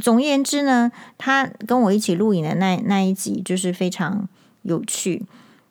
[0.00, 4.28] 总而言之呢，他跟我一起录影的那那一集就是非常。
[4.62, 5.24] 有趣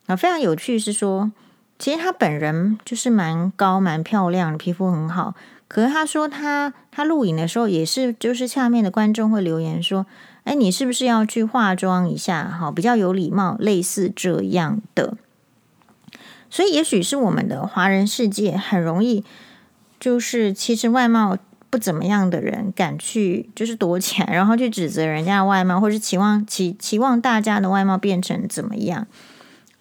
[0.08, 1.32] 啊，非常有趣是说，
[1.78, 5.36] 其实他本人就是蛮高、蛮漂亮，皮肤很好。
[5.68, 10.06] 可是他说他他录影的时候也是，就是下面的观众会留言说
[10.46, 12.46] ：“哎，你是不是要去化妆一下？
[12.46, 15.18] 哈，比较有礼貌，类似这样的。”
[16.50, 19.26] 所以，也许是我们的华人世界很容易，
[20.00, 21.38] 就是其实外貌
[21.70, 29.06] 不怎么样的人敢去就是躲起来，然后去指责人家的外貌，或是期望期期望大家的外貌变成怎么样？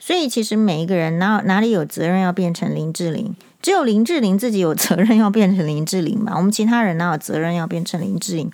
[0.01, 3.37] 所以其实每一个人哪哪里有责任要变成林志玲？
[3.63, 6.35] 只有林志玲自己有责任要变成林志玲吧？
[6.39, 8.51] 我们其他人哪有责任要变成林志玲？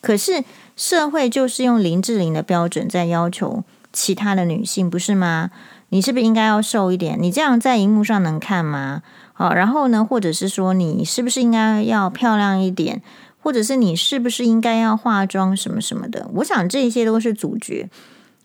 [0.00, 0.44] 可是
[0.76, 5.50] 社会就是用林志玲的标准在要求其他的女性，不是吗？
[5.90, 7.16] 你是不是应该要瘦一点？
[7.20, 9.02] 你这样在荧幕上能看吗？
[9.32, 13.02] 好，然后呢，或者是说你是不是应该要漂亮一点，
[13.40, 16.28] 或者是你是不是应该要化妆什么什么的？
[16.34, 17.88] 我想这些都是主角。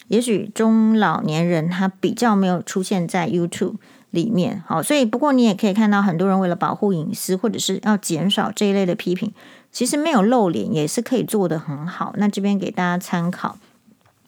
[0.07, 3.75] 也许中老年人他比较没有出现在 YouTube
[4.11, 9.33] 里面，好，所以不过你也可以看到很多人为了保护隐私，或者是要减少这一类的批评，
[9.71, 12.13] 其实没有露脸也是可以做得很好。
[12.17, 13.57] 那这边给大家参考。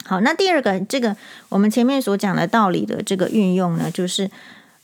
[0.04, 1.16] 好，那第二个这个
[1.50, 4.30] 我们前面所讲的道理的这个运用呢，就是。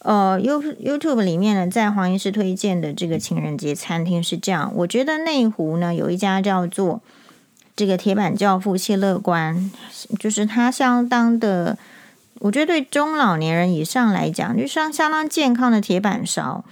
[0.01, 4.71] 呃，You YouTube 里面呢，在黄医师推荐的这个情人节餐厅是这样。
[4.73, 7.01] 我觉得内湖呢有一家叫做
[7.75, 9.69] 这个铁板教父谢乐关，
[10.17, 11.77] 就是它相当的，
[12.39, 16.65] 我觉得对中老年人以上来讲，就相相当健康的铁板烧。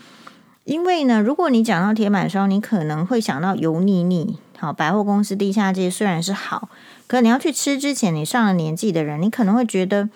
[0.66, 4.38] 因为呢，如果你讲到铁板烧，你可能会想到油腻腻。
[4.58, 6.70] 好，百货公司地下街虽然是好，
[7.06, 10.10] 可你要去吃之前，你上了年纪的人，你可能会觉得。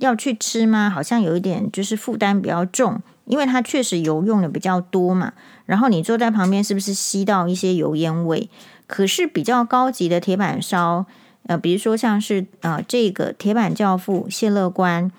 [0.00, 0.88] 要去吃吗？
[0.88, 5.32] 好像有一点就是负担比较重，因为它确实油用的比较多嘛。
[5.66, 8.48] 然后你坐在旁边，是不是吸到一些油烟味？
[8.86, 11.04] 可是比较高级的铁板烧，
[11.48, 15.10] 呃，比如说像是呃这个铁板教父谢乐观，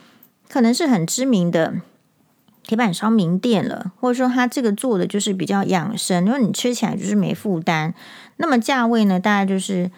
[0.48, 1.82] 可能是很知名的
[2.64, 7.94] 铁板烧名店了，或者说它这个做的就是比较养生，因为你吃起来就是没负担。
[8.38, 9.92] 那么价位呢，大概就是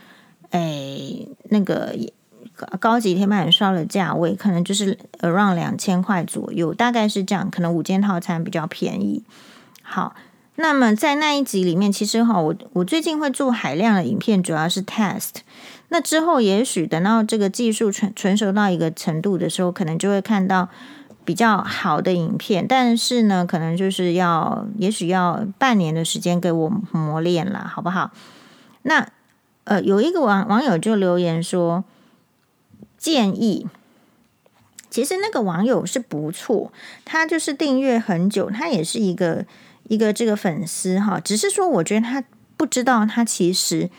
[0.50, 1.96] 哎那个。
[2.80, 7.50] 高级铁板烧的价位可能就是 around 两千块左右，大概是这样。
[7.50, 9.24] 可能五件套餐比较便宜。
[9.82, 10.14] 好，
[10.62, 15.42] 那么在那一集里面，其实哈，我我最近会做海量的影片，主要是 test。
[15.90, 20.70] 那之后，也许等到这个技术纯纯熟到一个程度的时候，可能就会看到
[21.26, 22.66] 比较好的影片。
[22.66, 28.12] 但是呢，可能就是要，也许要半年的时间给我磨练了，好不好？
[28.84, 29.08] 那
[29.66, 31.84] 呃，有一个网网友就留言说。
[32.98, 33.66] 建议，
[34.92, 36.72] 其实那个网友是不错，
[37.04, 39.44] 他就是订阅很久，他也是一个
[39.92, 42.24] 一个这个粉丝哈，只是说我觉得他
[42.56, 43.90] 不知道他其实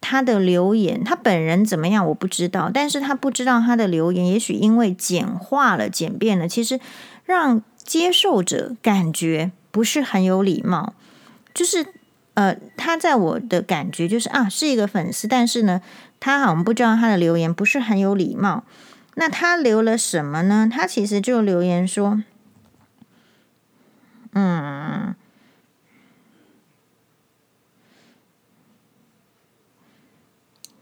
[0.00, 6.80] 他的留言，他本人怎么样我不知道，但是他不知道他的留言，也许因为简化了、简便了，其实
[7.24, 10.94] 让接受者感觉不是很有礼貌，
[11.54, 11.86] 就是
[12.34, 15.80] 呃，他在我的感觉就是啊，是一个粉丝，但是呢。
[16.18, 18.64] 他好像不知道他的留言不是很有礼貌。
[19.16, 20.66] 那他留了什么呢？
[20.72, 22.22] 他其实就留言说
[24.32, 25.14] ：“嗯，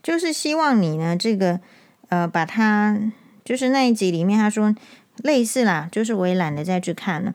[0.04, 1.58] 就是希望你呢，这个
[2.10, 2.96] 呃，把他
[3.44, 4.72] 就是那一集里面他说
[5.16, 7.34] 类似啦，就是我也懒得再去看了。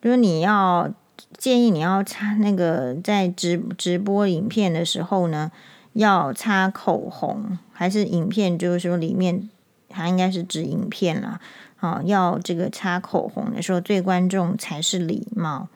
[0.00, 0.90] 就是你要
[1.36, 5.52] 建议你要擦那个在直直播影片的时候呢。”
[5.94, 8.56] 要擦口红还是影片？
[8.56, 9.50] 就是说里面
[9.88, 11.40] 它应该是指影片啦。
[11.74, 15.66] 好，要这个擦口红的时候，对观众才是礼貌。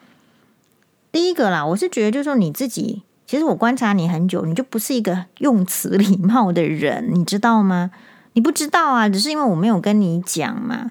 [1.11, 7.91] 第一个啦，我是觉得就是说你自己，其实我观察你很久，你就不是一个用词礼貌的人，你知道吗？
[8.35, 10.91] 你不知道啊，只是因为我没有跟你讲嘛。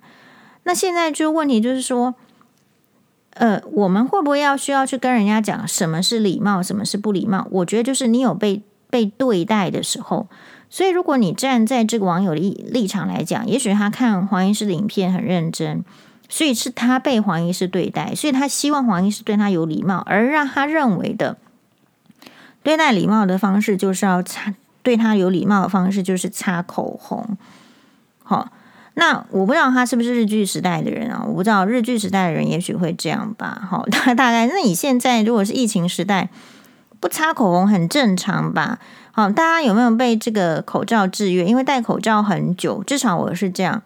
[0.63, 2.15] 那现在就问题就是说，
[3.36, 7.47] 呃，我们会不会要需要去跟人家讲什么是礼貌，什么是不礼貌？
[7.51, 8.63] 我觉得就是你有被。
[8.89, 10.27] 被对待的时候，
[10.69, 12.41] 所以如果你站在这个网友的
[12.73, 15.86] 立场来讲，也许他看黄医师的影片很认真，
[16.27, 21.38] 所以是他被黄医师对待，所以他希望黄医师对他有礼貌，而让他认为的
[22.63, 27.38] 对待礼貌的方式就是要擦，对他有礼貌的方式就是擦口红。
[28.24, 28.52] 好，
[28.93, 31.24] 那我不知道他是不是日剧时代的人啊？
[31.28, 33.62] 我不知道日剧时代的人也许会这样吧。
[33.69, 36.30] 好， 大大概那你现在如果是疫情时代。
[37.00, 38.78] 不擦口红很正常吧？
[39.12, 41.43] 好，大家有没有被这个口罩制约？
[41.45, 43.82] 因为戴口罩很久，至少我是这样。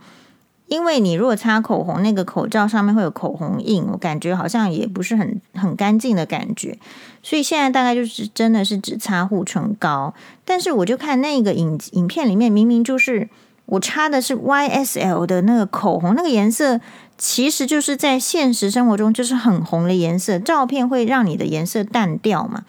[0.68, 6.78] 因为你如果擦口红，那个口罩上面会有口红印，我感觉好像也不是很很干净的感觉。
[7.26, 10.14] 所以现在大概就是真的是只擦护唇膏。
[10.46, 13.28] 但是我就看那个影影片里面，明明就是
[13.66, 16.80] 我擦的是 YSL 的那个口红，那个颜色
[17.18, 22.64] 其实就是在现实生活中就是很红的颜色，照片会让你的颜色淡掉嘛。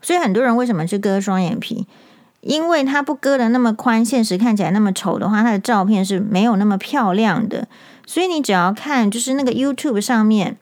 [0.00, 1.86] 所以很多人为什么去割双眼皮？
[2.40, 7.68] 因为他不割的那么宽，现实看起来那么丑的话，他的照片是没有那么漂亮的。
[8.06, 10.56] 所以你只要看，就是那个 YouTube 上面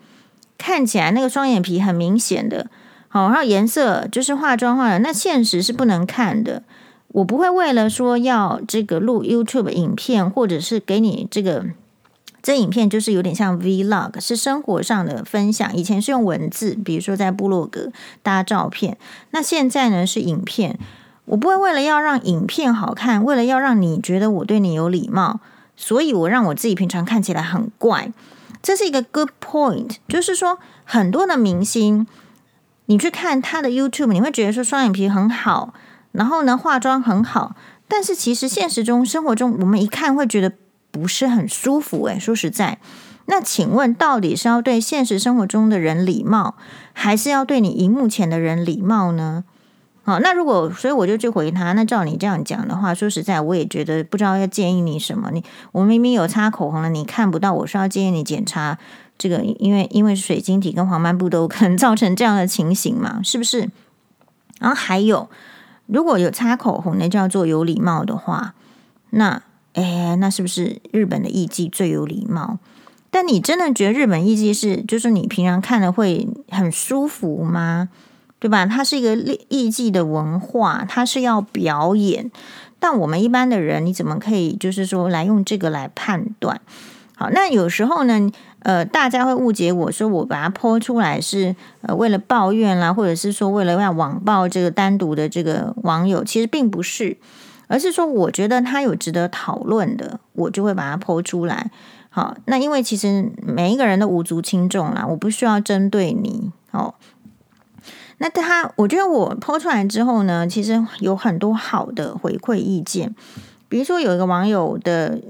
[0.58, 2.66] 看起来那个双眼皮很明显的，
[3.08, 6.62] 好，然后颜色就是化妆化的，那现实是不能看的。
[7.08, 11.66] 我不会为了说要这个录 YouTube 影片，或者是给你这个。
[12.40, 15.76] 这影片就是有点像 Vlog，是生活上的分享。
[15.76, 17.90] 以前是用文字，比如说在部落格
[18.22, 18.96] 搭照片。
[19.32, 20.78] 那现在呢是影片。
[21.26, 25.40] 我不会为了要让影片好看，为了要让你觉得我对你有礼貌，
[25.76, 28.12] 所以我让我自己平常看起来很怪。
[28.62, 32.06] 这是一个 good point，就是说很多的明星，
[32.88, 35.74] 你去看他的 YouTube，你会觉得说双眼皮很好，
[36.12, 37.54] 然后呢化妆很好，
[37.86, 40.52] 但是其实现实中生活中，我们一看会觉得
[40.90, 42.06] 不是很舒服。
[42.06, 42.78] 诶，说实在。
[43.26, 46.54] 那请问，到底是要对现实生活中的人礼貌，
[46.94, 49.44] 还是要对你荧幕前的人礼貌呢？
[50.02, 55.30] 好，那如果所以我就去回他，那照你这样讲的话，说实在，我也觉得不知道要建议你什么。
[55.30, 58.78] 你我明明有擦口红了，你看不到，我是要建议你检查
[59.18, 63.68] 这个，因为因为水晶体跟黄斑部都可能 造成这样的情形嘛，是不是？
[64.60, 65.28] 然后还有，
[65.86, 68.54] 如果有擦口红，那叫做有礼貌的话，
[69.10, 69.42] 那
[69.74, 72.58] 哎，那是不是日本的艺妓最有礼貌？
[73.10, 77.88] 但你真的觉得日本艺伎是，就是你平常看了会很舒服吗？
[78.38, 78.66] 对吧？
[78.66, 79.16] 它是一个
[79.48, 82.30] 艺伎的文化，它是要表演。
[82.78, 86.60] 但我们一般的人，你怎么可以就是说来用这个来判断？
[87.20, 97.16] 好，那有时候呢，呃，大家会误解我说我把它 po 出来是呃为了抱怨啦，或者是说为了要网暴这个单独的这个网友，其实并不是，
[97.66, 101.72] 而是说我觉得他有值得讨论的，我就会把它 po 出来。
[102.08, 106.94] 好，那因为其实每一个人都无足轻重啦，我不需要针对你哦。
[108.18, 113.12] 那他，我觉得我 po 出来之后呢，其实有很多好的回馈意见。
[113.68, 115.20] 比如说，有一个网友的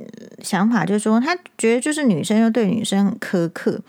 [0.42, 3.80] 想法就是说，他觉得就是女生又对女生很苛刻，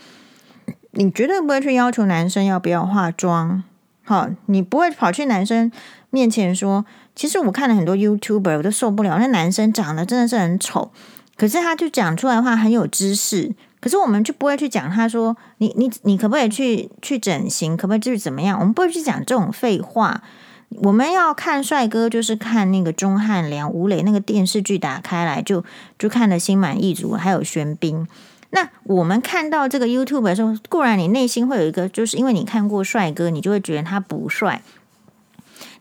[0.92, 3.64] 你绝对不会去要求男生要不要化妆。
[4.04, 5.72] 好，你不会跑去男生
[6.10, 6.84] 面前说，
[7.16, 10.92] 其实我看了很多 YouTuber，我都受不了，那男生长得真的是很丑。
[11.38, 14.90] 可是他就讲出来的话很有知识，可是我们就不会去讲。
[14.90, 17.78] 他说：“你你你可不可以去去整形？
[17.78, 20.22] 可不可以就是怎么样？”我们不会去讲这种废话。
[20.70, 25.64] 我们要看帅哥，就是看那个钟汉良、吴磊那个电视剧，打开来就
[25.98, 27.14] 就看得心满意足。
[27.14, 28.08] 还有玄彬。
[28.52, 34.62] 那我们看到这个 YouTube 的时候，固然你内心会有一个，就是因为你看过帅哥，你就会觉得他不帅，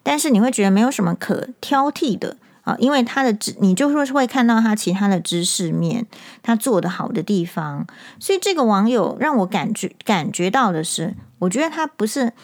[0.02, 2.36] 但是你会觉得没有什么可挑剔的。
[2.64, 6.04] 啊，因为他的知，你就说是会看到他其他的知识面，
[6.42, 7.86] 他做的好的地方，
[8.20, 12.34] 所以这个网友让我感觉感觉到的是，我觉得他不是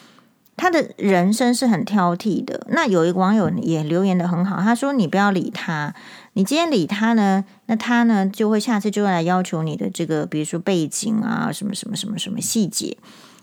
[0.57, 2.67] 他的人生是很挑剔的。
[2.71, 5.95] 那有一个网友也留言的很好，他说：“你不要理他，
[6.35, 12.97] 你今天理他呢，那他呢就会下次就会来要求你的这个，比如说背景啊，什么什么什么什么细节。”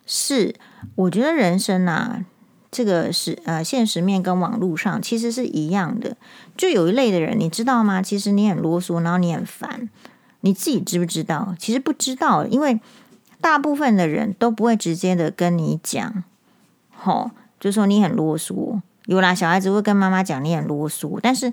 [0.08, 0.56] 是，
[0.96, 2.26] 我觉得人生啊。
[2.74, 6.16] 这个是呃，现实面跟网络上其实是一样的。
[6.56, 8.02] 就有一类的人，你知道吗？
[8.02, 9.90] 其实你很啰嗦，然后你很烦，
[10.40, 11.54] 你自己知不知道？
[11.60, 12.80] 其实不知道，因为
[13.42, 16.24] 大部分的人都不会直接的跟你讲，
[17.02, 18.80] 吼、哦，就说你很啰嗦。
[19.06, 21.52] 有啦，小孩子会跟妈妈讲你很啰嗦，但是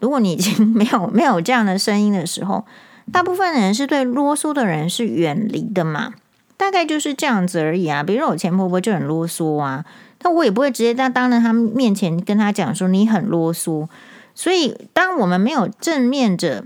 [0.00, 2.64] 如果你已经没有没有这样的声音的时候，
[3.10, 6.12] 大部分人是对啰嗦的人是远离的嘛，
[6.56, 8.02] 大概就是这样子而已啊。
[8.02, 9.84] 比如说我前婆婆就很啰嗦啊。
[10.22, 13.86] 那我也不会直接在当着他面前跟他讲说你很啰嗦，
[14.34, 16.64] 所以当我们没有正面着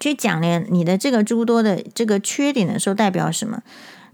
[0.00, 3.62] 去讲呢，你的这个诸多的这个缺点的时候，代表什么？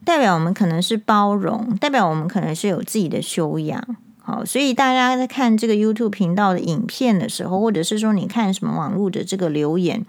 [0.04, 3.96] 代表我们可能是包容，代表我们可能是有自己的修养。
[4.22, 10.04] 好，所以大家在看这个 YouTube 频道的影片的时候，或者是说你看什么网络的这个留言，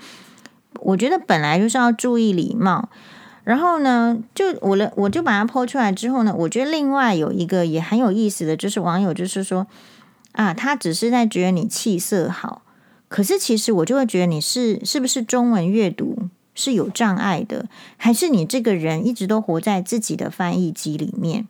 [0.80, 2.89] 我觉得本来就是要注意礼貌。
[3.43, 9.68] 然后呢，就我了，我就把它 po 出来之后呢，我觉得另外有一个也很有意思的就是网友就是说
[10.32, 12.64] 啊，他只是在觉得你气色好，
[13.08, 16.18] 可是其实我就会觉得你是是不是中文阅读
[16.56, 21.47] 是有障碍的，还是你这个人一直都活在自己的翻译机里面？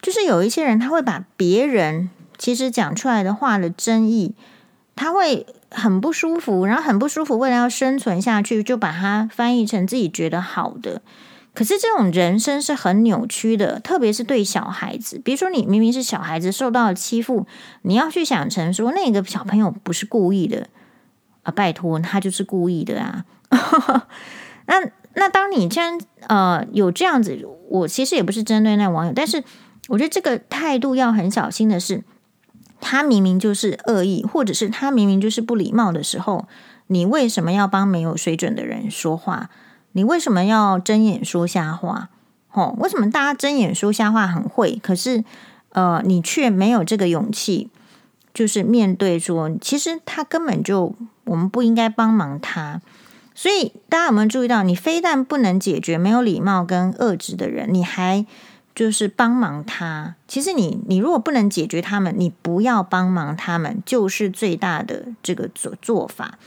[0.00, 2.08] 就是有一些人他会把别人
[2.38, 4.34] 其实讲出来的话的争议，
[4.96, 5.44] 他会。
[5.72, 11.00] 很不舒服，然后很不舒服，为了要生存下去，就把它翻译成自己觉得好的。
[11.54, 15.20] 可是这种人生是很扭曲的，特别是对小孩子。
[15.24, 17.46] 比如说，你明明是小孩子受到了欺负，
[17.82, 20.66] 你要去想成说那个小朋友不是故意的
[21.42, 23.24] 啊，拜托，他就是故意的啊。
[24.66, 29.42] 那那当你既然呃有这样子，我其实也不是针对那网友，但是
[29.88, 32.02] 我觉得这个态度要很小心的是。
[32.82, 36.48] 他明明就是恶意，或者是他明明就是不礼貌的时候，
[36.86, 39.50] 你为什么要帮没有水准的人说话？
[39.92, 42.08] 你为什么要睁眼说瞎话？
[42.48, 44.80] 吼，为什么大家睁眼说瞎话很会？
[44.82, 45.22] 可是，
[45.72, 47.68] 呃，你却没有这个勇气，
[48.32, 50.94] 就是面对说，其实他根本就
[51.30, 52.80] 我们不应该帮忙他。
[53.34, 58.26] 所以，大家有没有注意到，你非但不能解决没有礼貌跟恶质的人，你还。
[58.72, 66.38] 就是帮忙他，其实你你如果不能解决他们，你不要帮忙他们，就是最大的这个做做法。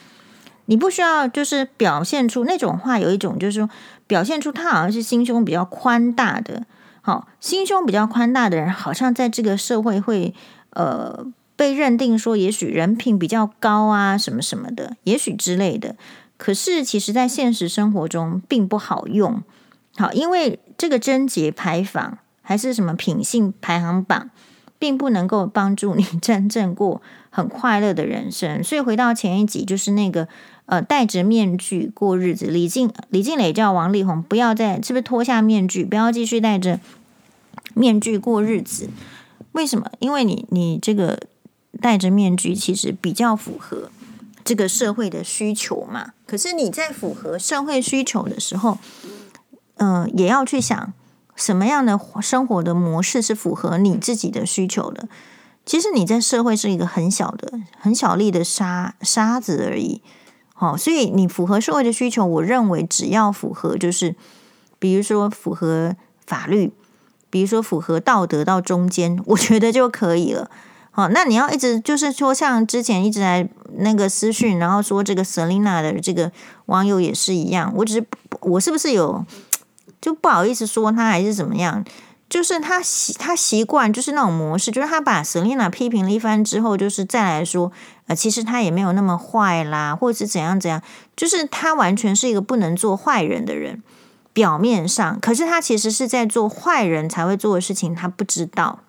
[0.66, 3.70] 你不需要就是表现出那种话，有一种就是说
[4.08, 6.66] 表现出他好像是心胸比较宽大的，
[7.02, 10.34] 好，心胸比较宽大的人，好像在这个社会会
[10.72, 11.26] 呃
[11.56, 15.96] 被认定说，也许人品比较高啊，什么什么的，也许之类的。
[16.38, 19.42] 可是其实，在现实生活中并不好用，
[19.96, 24.30] 好，因为这个贞洁牌坊还是什么品性排行榜，
[24.78, 28.64] 并不能够帮助你 真正过很快乐的人生。
[28.64, 30.28] 所以回到前一集，就是那个。
[30.66, 36.80] 呃，戴着面具过日子，李静李静蕾叫王力宏，不要再是不是脱下面具，不要继续戴着
[37.74, 38.90] 面具过日子？
[39.52, 39.92] 为什么？
[40.00, 41.20] 因为你你这个
[41.82, 43.90] 戴着面具，其实比较符合
[44.44, 46.14] 这个社会的需求嘛。
[46.26, 48.78] 可是你在符合社会需求的时候，
[49.78, 50.94] 嗯、呃，也要去想
[51.36, 55.08] 什么样的生活的模式是符合你自己的需求的。
[55.66, 60.02] 其实你在社会是一个很小的、很小粒的沙沙子而已。
[60.54, 64.16] 好，所以你符合社会的需求，我认为只要符合，就是
[64.78, 65.96] 比如说符合
[66.26, 66.72] 法律，
[67.30, 70.52] 比如说符合道德到中间，我觉得就可以了。
[70.96, 76.32] 好，那你要一直就是说，像之前一直来那个私讯，然后说这个 Selina 的这个
[76.68, 78.06] 网友也是一样，我只是
[78.42, 79.26] 我是不是有
[80.00, 81.84] 就不好意思说他还是怎么样？
[82.30, 87.72] 就是他习他习惯就是那种模式，就是他把 Selina 批评了一番之后，就是再来说，
[88.06, 90.80] 呃，其实他也没有那么坏啦，或者是怎样怎样，
[91.16, 93.82] 就是他完全是一个不能做坏人的人，
[94.32, 98.80] 表面上，可是他其实是在做坏人才会做的事情，他不知道。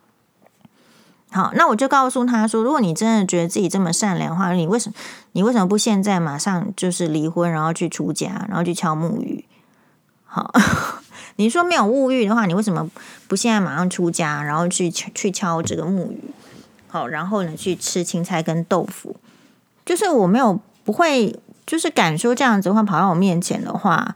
[1.34, 4.94] 好，那我就告诉他说，如果你真的觉得自己这么善良的话，你为什么
[5.32, 9.44] 你为什么不现在马上就是离婚，然后去出家，然后去敲木鱼？
[10.24, 10.52] 好。
[11.36, 12.88] 你说没有物欲的话，你为什么
[13.26, 16.30] 不现在马上出家，然后去去敲这个木鱼？
[16.86, 19.16] 好，然后呢，去吃青菜跟豆腐。
[19.84, 24.14] 就是我没有不会，就是敢说这样子的话，跑到我面前的话，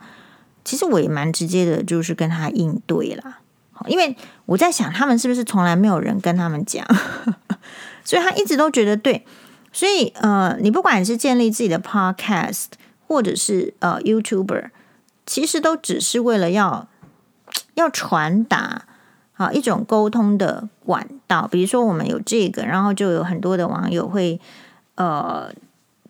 [0.64, 3.40] 其实我也蛮直接的，就是跟他应对啦。
[3.86, 4.16] 因为
[4.46, 6.84] 我在想，他们是不是从来没有人跟他们讲，
[8.04, 9.24] 所以他一直都觉得对。
[9.72, 12.66] 所以呃，你不管是建立自己的 podcast，
[13.06, 14.70] 或者是呃 YouTuber，
[15.26, 16.88] 其实都只是为了要。
[17.74, 18.82] 要传达
[19.36, 24.40] 啊一种沟通的管道，比如说我们有这个，然后就有很多的网友会
[24.96, 25.48] 呃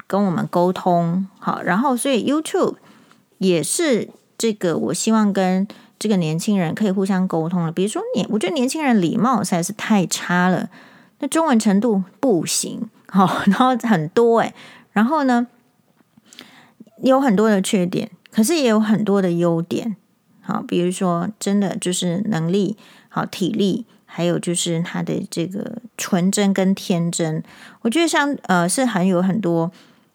[0.07, 2.77] 跟我们沟通，好，然后所以 YouTube
[3.37, 4.09] 也是
[4.39, 7.73] 这个，我希望跟这个年轻人可以互相沟通了。
[7.73, 10.69] 比如说年，我觉得年轻人礼貌实在是太差了，
[11.19, 14.55] 那中文程度不行，好， 然后很多诶，
[14.93, 15.47] 然后呢
[17.03, 19.97] 有很多的缺点，可是也有很多的优点。
[20.41, 22.77] 好，比如说，真的就是能力
[23.11, 27.43] 好，体力，还有就是他的这个纯真跟天真，
[27.83, 29.71] 我觉得像呃是很有很多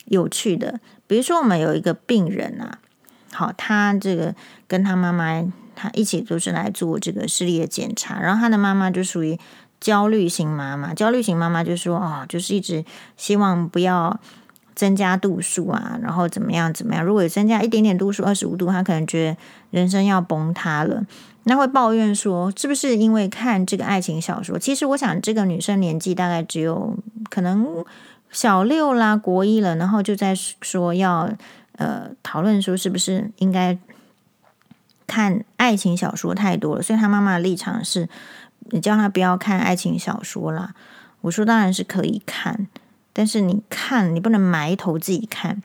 [0.06, 0.80] 有趣的。
[1.06, 2.80] 比如说，我们有一个病人啊，
[3.32, 4.34] 好，他这个
[4.68, 5.46] 跟他妈妈
[5.76, 9.38] 他一起都是来做这个视力的检查，然后他的妈妈就属于
[9.80, 12.84] 焦虑型妈妈，焦虑型妈妈就说哦，就是一直
[13.18, 14.20] 希望不要。
[14.76, 17.06] 增加度数啊，然后怎么样怎么样？
[17.06, 19.38] 如果增加一点点度数，二十五度，他可能觉得
[19.70, 21.06] 人生要崩塌了。
[21.44, 24.58] 那会抱怨说，是不是因为看这个爱情小说？
[24.58, 26.98] 其实我想，这个女生年纪大概只有
[27.30, 27.86] 可能
[28.32, 31.30] 小六啦，国一了，然后就在说要
[31.78, 33.78] 呃讨论说，是不是应该
[35.14, 36.82] 看爱情小说太多了？
[36.82, 38.10] 所以他妈妈的立场是，
[38.72, 40.74] 你叫他不要看爱情小说啦。
[41.22, 42.68] 我说当然是可以看。
[43.16, 45.62] 但是你看，你不能埋头自己看，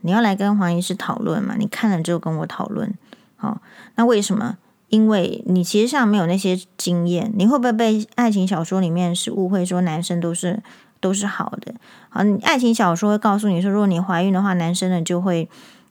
[0.00, 1.54] 你要来跟黄医师讨论嘛？
[1.58, 2.94] 你看了之后跟我讨论，
[3.36, 3.60] 好，
[3.96, 4.56] 那为什么？
[4.88, 10.62] 因为你其实上没有那些经验，你会不会被爱情小说里面是误会说男生都是
[11.00, 11.74] 都是好的？
[12.08, 15.50] 好，爱情小说会告诉你说，如果你怀孕的话，男生呢就会，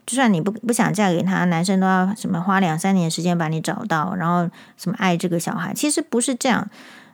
[0.10, 6.68] 就算你不不想嫁给他，男生都要什么花两三年时间把你找到，然后什么爱这个小孩，其实不是这样。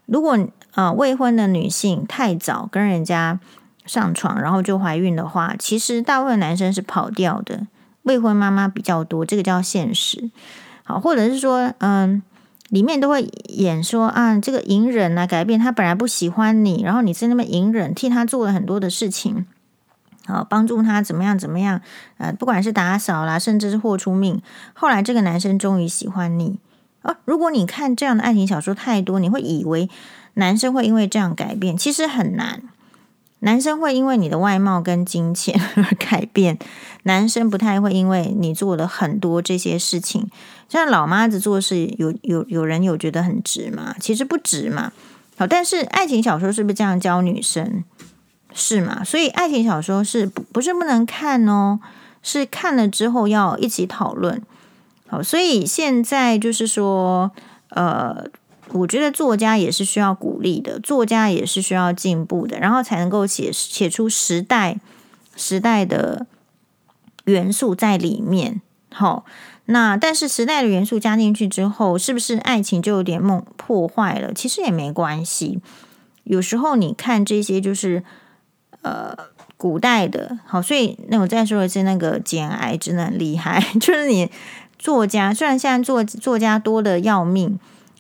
[0.06, 0.38] 如果、
[0.76, 3.40] 呃、未婚的女性太早跟人家。
[3.88, 7.68] 上床然后就怀孕的话，其实大部分男生是跑掉的，
[8.02, 10.32] 未婚妈妈比较多，这个叫现实。
[10.84, 12.24] 好，或者是说，嗯，
[12.70, 19.46] 里面都会演说啊，这个隐忍啊，改变他本来不喜欢你，然后你在那边隐忍，替他做了很多的事情，
[20.26, 21.82] 好，帮助他怎么样怎么样，
[22.18, 24.42] 呃，不管是打扫啦，甚至是豁出命，
[24.74, 26.60] 后来这个男生终于喜欢你。
[27.02, 29.88] 啊，如果你看这样的爱情小说太多，你会以为
[30.34, 32.64] 男生会因为这样改变，其实很难。
[33.40, 36.58] 男生会因为你的外貌跟金钱 而改变，
[37.04, 40.28] 男生不太会因为你做了很多这些事情。
[40.68, 43.94] 像老妈子做事，有有有人有觉得很值吗？
[44.00, 44.92] 其实不值嘛。
[45.38, 47.84] 好，但是爱情小说是不是这样教女生？
[48.56, 49.04] 是吗？
[49.04, 51.80] 所以爱情小说是不不是不能看哦？
[52.24, 54.42] 是看了之后要一起讨论。
[55.08, 57.30] 好，所以现在就是说，
[57.70, 58.26] 呃，
[58.70, 64.80] 我觉得作家也是需要鼓励的，作家也是需要进步的，然后才能够写写出时代
[65.36, 66.26] 时代的
[67.26, 68.62] 元素在里面。
[68.92, 69.26] 好，
[69.66, 74.34] 那但是时代的元素加进去之后，是不是爱情就有点梦破坏了？
[74.34, 75.60] 其实也没关系。
[76.24, 78.04] 有时候你看这些就是
[78.86, 79.18] 呃
[79.58, 84.32] 古代的，好，所以那我再说一次，那个简癌真的很厉害， 就是你。
[84.78, 87.58] 作家虽然现在作作家多得要命，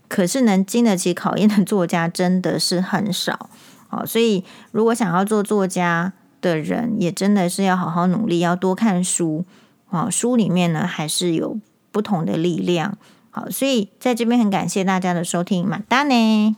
[0.07, 3.49] 可是能经得起考验的作家真的是很少。
[3.87, 9.45] 好，所以如果想要做作家的人，也真的是要好好努力，要多看书。
[9.87, 11.57] 好，书里面呢还是有
[11.91, 12.97] 不同的力量。
[13.31, 16.55] 好，所以在这边很感谢大家的收听，马达呢。